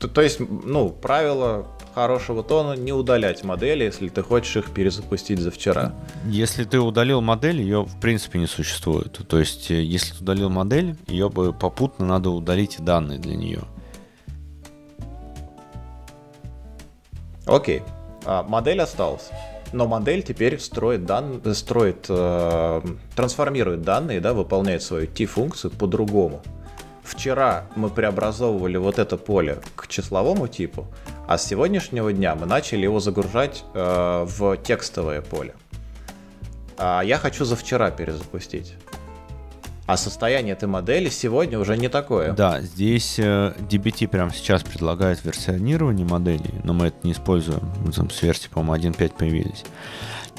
[0.00, 5.38] то, то есть, ну, правило хорошего тона не удалять модели, если ты хочешь их перезапустить
[5.38, 5.94] за вчера.
[6.26, 9.20] Если ты удалил модель, ее в принципе не существует.
[9.28, 13.36] То есть, э, если ты удалил модель, ее бы попутно надо удалить и данные для
[13.36, 13.62] нее.
[17.48, 17.82] Окей.
[18.24, 19.30] А, модель осталась.
[19.72, 21.42] Но модель теперь строит дан...
[21.54, 22.82] строит, э,
[23.14, 26.42] трансформирует данные, да, выполняет свою T-функцию по-другому.
[27.02, 30.86] Вчера мы преобразовывали вот это поле к числовому типу,
[31.26, 35.54] а с сегодняшнего дня мы начали его загружать э, в текстовое поле.
[36.76, 38.74] А я хочу за вчера перезапустить.
[39.88, 42.32] А состояние этой модели сегодня уже не такое.
[42.34, 47.62] Да, здесь э, DBT прямо сейчас предлагает версионирование моделей, но мы это не используем.
[47.96, 49.64] Там с версии, по-моему, 1.5 появились.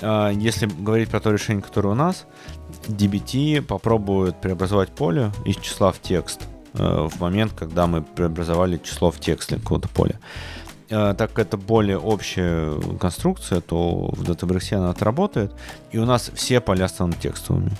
[0.03, 2.27] А, Если говорить про то решение, которое у нас,
[2.89, 6.41] DBT попробует преобразовать поле из числа в текст
[6.75, 10.19] э, в момент, когда мы преобразовали число в текст для какого-то поля.
[10.91, 15.53] Э, Так как это более общая конструкция, то в Databricks она отработает,
[15.91, 17.71] и у нас все поля станут текстовыми.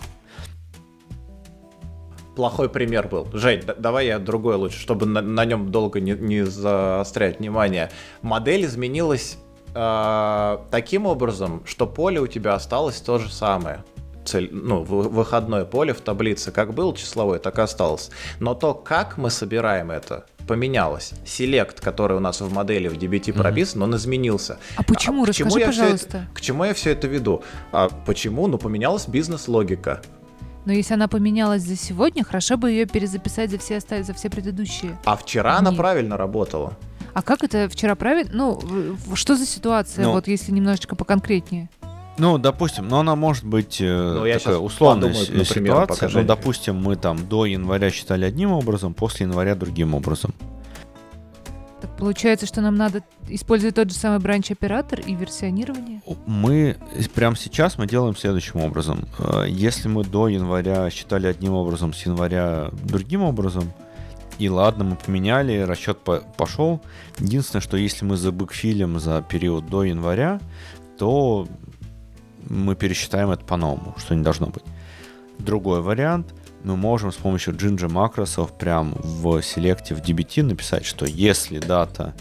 [2.40, 3.28] Плохой пример был.
[3.34, 7.92] Жень, да- давай я другой лучше, чтобы на, на нем долго не, не заострять внимание.
[8.22, 9.38] Модель изменилась
[9.76, 13.84] э, таким образом, что поле у тебя осталось то же самое.
[14.24, 18.10] Цель, ну, вы- выходное поле в таблице как было числовое, так и осталось.
[18.40, 21.12] Но то, как мы собираем это, поменялось.
[21.26, 24.60] Селект, который у нас в модели в DBT прописан, он изменился.
[24.78, 25.26] А почему?
[25.26, 26.28] к чему Расскажи, всё это- пожалуйста.
[26.34, 27.44] к чему я все это веду?
[27.74, 28.48] А почему?
[28.48, 30.02] Ну, поменялась бизнес-логика.
[30.66, 34.30] Но если она поменялась за сегодня, хорошо бы ее перезаписать за все, оста- за все
[34.30, 34.98] предыдущие.
[35.06, 35.78] А вчера она Нет.
[35.80, 36.74] правильно работала.
[37.14, 38.32] А как это вчера правильно?
[38.34, 41.70] Ну, что за ситуация, Ну, вот если немножечко поконкретнее?
[42.18, 46.10] Ну, допустим, но она может быть э, Ну, я такая условная подумаю, например, ситуация.
[46.10, 50.34] Ну, допустим, мы там до января считали одним образом, после января другим образом.
[51.82, 56.02] Так получается, что нам надо использовать тот же самый бранч-оператор и версионирование?
[56.26, 56.76] Мы
[57.16, 59.06] прямо сейчас мы делаем следующим образом.
[59.18, 63.72] Э, Если мы до января считали одним образом, с января другим образом,
[64.40, 66.82] и ладно, мы поменяли, расчет по- пошел.
[67.18, 70.40] Единственное, что если мы забэкфилим за период до января,
[70.98, 71.48] то
[72.50, 74.64] мы пересчитаем это по-новому, что не должно быть.
[75.40, 76.34] Другой вариант.
[76.64, 82.14] Мы можем с помощью Jinja макросов прям в селекте в DBT написать, что если дата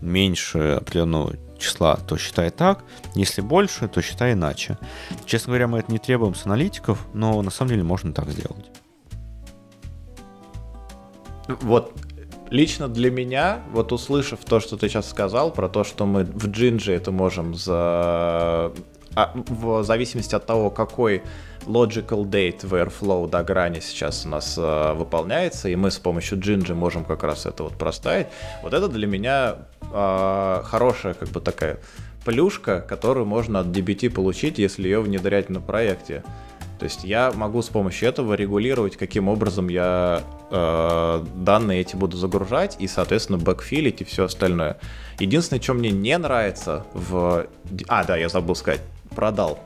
[0.00, 2.84] меньше определенного числа, то считай так,
[3.14, 4.78] если больше, то считай иначе.
[5.26, 8.70] Честно говоря, мы это не требуем с аналитиков, но на самом деле можно так сделать.
[11.48, 11.92] Вот
[12.50, 16.48] лично для меня, вот услышав то, что ты сейчас сказал, про то, что мы в
[16.48, 18.72] Джинже это можем за...
[19.14, 21.22] А, в зависимости от того, какой
[21.66, 26.38] logical date в Airflow до грани сейчас у нас э, выполняется, и мы с помощью
[26.38, 28.28] Jinja можем как раз это вот проставить.
[28.62, 29.56] Вот это для меня
[29.92, 31.78] э, хорошая как бы такая
[32.24, 36.22] плюшка, которую можно от DBT получить, если ее внедрять на проекте.
[36.78, 42.16] То есть я могу с помощью этого регулировать, каким образом я э, данные эти буду
[42.16, 44.78] загружать и, соответственно, бэкфилить и все остальное.
[45.18, 47.46] Единственное, что мне не нравится в...
[47.88, 48.80] А, да, я забыл сказать.
[49.18, 49.58] Продал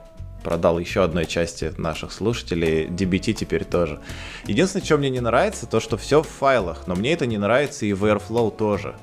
[0.43, 4.01] продал еще одной части наших слушателей, DBT теперь тоже.
[4.47, 7.85] Единственное, что мне не нравится, то, что все в файлах, но мне это не нравится
[7.85, 8.97] и в Airflow тоже.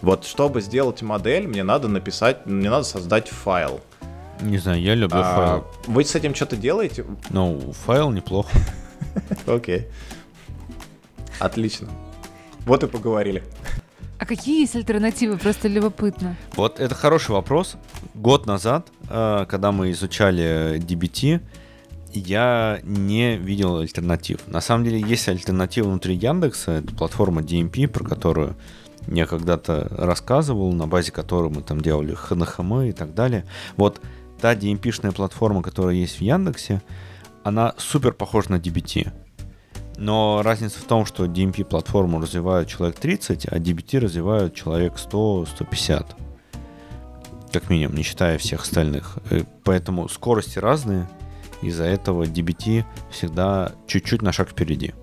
[0.00, 3.80] Вот, чтобы сделать модель, мне надо написать, мне надо создать файл.
[4.40, 5.66] Не знаю, я люблю а, файл.
[5.88, 7.04] Вы с этим что-то делаете?
[7.30, 8.56] Ну, файл неплохо.
[9.46, 9.88] Окей.
[11.40, 11.88] Отлично.
[12.66, 13.42] Вот и поговорили.
[14.22, 15.36] А какие есть альтернативы?
[15.36, 16.36] Просто любопытно.
[16.54, 17.74] Вот это хороший вопрос.
[18.14, 21.40] Год назад, э, когда мы изучали DBT,
[22.12, 24.40] я не видел альтернатив.
[24.46, 28.54] На самом деле есть альтернатива внутри Яндекса, это платформа DMP, про которую
[29.08, 33.46] я когда-то рассказывал, на базе которой мы там делали HNHM и так далее.
[33.76, 34.00] Вот
[34.40, 36.82] та DMP-шная платформа, которая есть в Яндексе,
[37.44, 39.10] она супер похожа на DBT.
[39.96, 46.06] Но разница в том, что DMP-платформу развивают человек 30, а DBT развивают человек 100-150.
[47.52, 49.18] Как минимум, не считая всех остальных.
[49.30, 51.08] Э, поэтому скорости разные.
[51.60, 54.94] Из-за этого DBT всегда чуть-чуть на шаг впереди.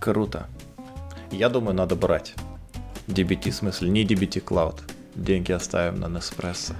[0.00, 0.46] Круто.
[1.30, 2.34] Я думаю, надо брать.
[3.06, 4.80] DBT, в смысле, не DBT Cloud.
[5.14, 6.74] Деньги оставим на Nespresso.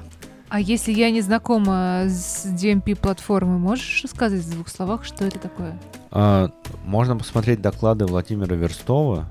[0.49, 5.79] А если я не знакома с DMP-платформой, можешь рассказать в двух словах, что это такое?
[6.11, 6.51] А,
[6.85, 9.29] можно посмотреть доклады Владимира Верстова,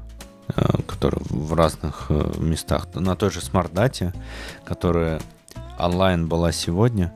[0.56, 4.14] э, который в разных э, местах, на той же смарт-дате,
[4.66, 5.20] которая
[5.80, 7.14] онлайн была сегодня.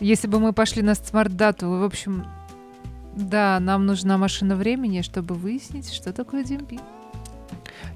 [0.00, 2.26] Если бы мы пошли на смарт-дату, в общем,
[3.14, 6.80] да, нам нужна машина времени, чтобы выяснить, что такое DMP.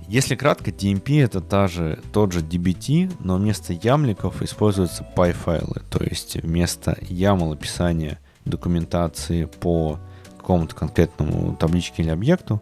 [0.08, 5.82] Если кратко, DMP это та же, тот же DBT, но вместо ямликов используются PY-файлы.
[5.88, 10.00] То есть вместо YAML описания документации по
[10.38, 12.60] какому-то конкретному табличке или объекту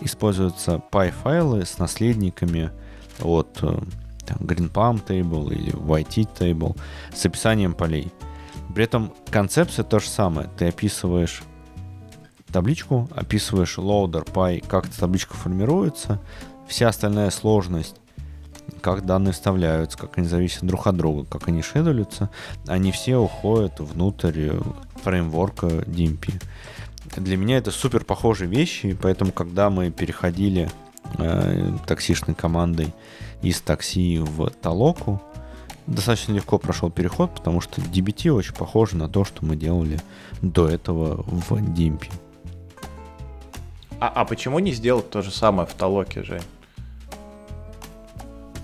[0.00, 2.70] используются PY-файлы с наследниками
[3.20, 3.78] от э,
[4.26, 6.76] там, GreenPalm Table или YT Table
[7.14, 8.12] с описанием полей.
[8.74, 10.48] При этом концепция то же самое.
[10.56, 11.42] Ты описываешь
[12.52, 16.20] табличку, описываешь loader py, как эта табличка формируется,
[16.66, 17.96] вся остальная сложность,
[18.80, 22.30] как данные вставляются, как они зависят друг от друга, как они шедулятся,
[22.66, 24.52] они все уходят внутрь
[25.02, 26.40] фреймворка DMP.
[27.16, 30.70] Для меня это супер похожие вещи, поэтому когда мы переходили
[31.18, 32.92] э, таксишной командой
[33.42, 35.22] из такси в Толоку,
[35.86, 40.00] достаточно легко прошел переход, потому что DBT очень похоже на то, что мы делали
[40.42, 42.10] до этого в DMP.
[44.00, 46.42] А, а почему не сделать то же самое в Толоке, Жень?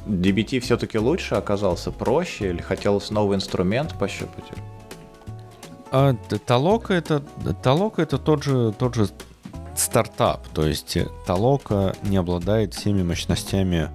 [0.07, 4.45] DBT все-таки лучше оказался, проще, или хотелось новый инструмент пощупать?
[5.97, 6.12] А,
[6.45, 7.22] Толока это,
[7.62, 9.07] Толока это тот же, тот же
[9.76, 13.90] стартап, то есть Толока не обладает всеми мощностями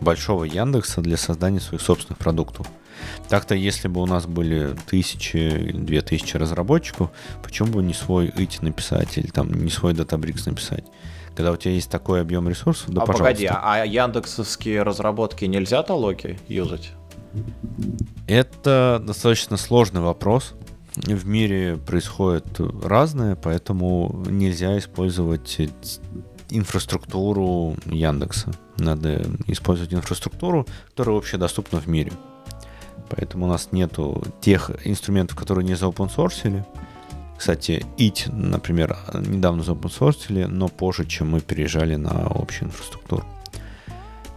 [0.00, 2.66] большого Яндекса для создания своих собственных продуктов.
[3.28, 7.10] Так-то, если бы у нас были тысячи или две тысячи разработчиков,
[7.44, 10.84] почему бы не свой IT написать или там не свой Databricks написать?
[11.36, 13.32] Когда у тебя есть такой объем ресурсов, да, а пожалуйста.
[13.32, 16.90] погоди, а яндексовские разработки нельзя толоки юзать?
[18.26, 20.54] Это достаточно сложный вопрос.
[20.96, 25.60] В мире происходит разное, поэтому нельзя использовать
[26.50, 28.52] инфраструктуру Яндекса.
[28.76, 32.12] Надо использовать инфраструктуру, которая вообще доступна в мире.
[33.10, 36.64] Поэтому у нас нету тех инструментов, которые не заопенсорсили.
[37.36, 43.24] Кстати, IT, например, недавно заопенсорсили, но позже, чем мы переезжали на общую инфраструктуру.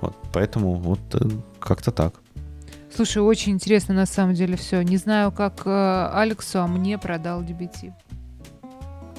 [0.01, 1.29] Вот, поэтому вот э,
[1.59, 2.15] как-то так.
[2.97, 4.81] Слушай, очень интересно на самом деле все.
[4.81, 7.93] Не знаю, как э, Алексу, а мне продал DBT.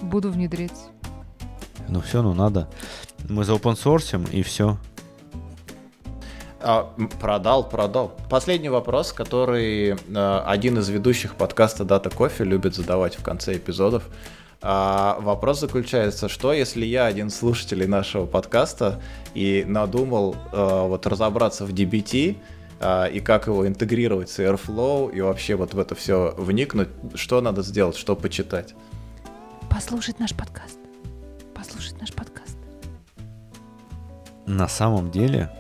[0.03, 0.91] Буду внедрять.
[1.87, 2.69] Ну все, ну надо.
[3.29, 4.79] Мы заопенсорсим и все.
[6.61, 8.17] А, продал, продал.
[8.29, 14.09] Последний вопрос, который э, один из ведущих подкаста Дата Кофе любит задавать в конце эпизодов.
[14.61, 19.01] А, вопрос заключается, что если я один из слушателей нашего подкаста
[19.35, 22.39] и надумал э, вот разобраться в DBT,
[22.81, 27.63] и как его интегрировать с Airflow, и вообще вот в это все вникнуть, что надо
[27.63, 28.75] сделать, что почитать?
[29.69, 30.79] Послушать наш подкаст.
[31.55, 32.57] Послушать наш подкаст.
[34.47, 35.51] На самом деле,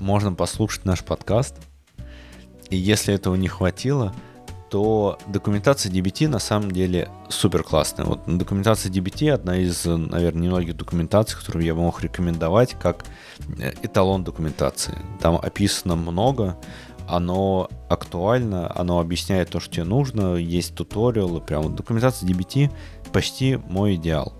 [0.00, 1.54] можно послушать наш подкаст.
[2.68, 4.12] И если этого не хватило,
[4.70, 8.06] то документация DBT на самом деле супер классная.
[8.06, 13.04] Вот документация DBT одна из, наверное, немногих документаций, которую я мог рекомендовать как
[13.58, 14.98] э, эталон документации.
[15.20, 16.56] Там описано много,
[17.08, 22.70] оно актуально, оно объясняет то, что тебе нужно, есть туториалы, прям документация DBT
[23.12, 24.35] почти мой идеал.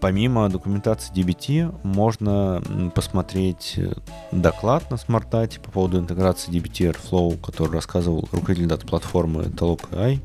[0.00, 2.62] Помимо документации DBT можно
[2.94, 3.92] посмотреть э,
[4.30, 10.20] доклад на смартате по поводу интеграции DBT Airflow, который рассказывал руководитель дата-платформы Talk AI.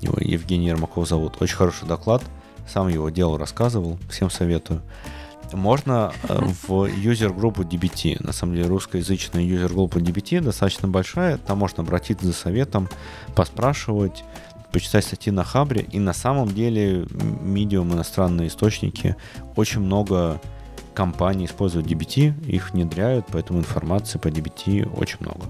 [0.00, 1.40] Его Евгений Ермаков зовут.
[1.40, 2.22] Очень хороший доклад.
[2.66, 3.98] Сам его делал, рассказывал.
[4.08, 4.82] Всем советую.
[5.52, 8.24] Можно э, в юзер-группу DBT.
[8.24, 11.38] На самом деле русскоязычная юзер-группа DBT достаточно большая.
[11.38, 12.88] Там можно обратиться за советом,
[13.34, 14.24] поспрашивать
[14.72, 19.16] почитать статьи на Хабре, и на самом деле Medium, иностранные источники,
[19.56, 20.40] очень много
[20.94, 25.46] компаний используют DBT, их внедряют, поэтому информации по DBT очень много.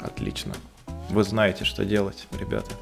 [0.00, 0.54] Отлично.
[1.10, 2.72] Вы знаете, что делать, ребята.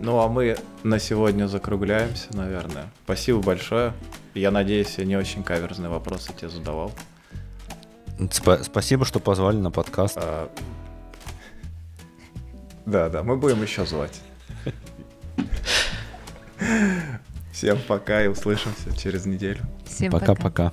[0.00, 2.90] Ну а мы на сегодня закругляемся, наверное.
[3.04, 3.92] Спасибо большое.
[4.34, 6.92] Я надеюсь, я не очень каверзные вопросы тебе задавал.
[8.30, 10.16] Сп- спасибо, что позвали на подкаст.
[10.16, 10.50] А,
[12.88, 14.20] да, да, мы будем еще звать.
[17.52, 19.60] Всем пока и услышимся через неделю.
[19.86, 20.34] Всем пока.
[20.34, 20.72] Пока-пока.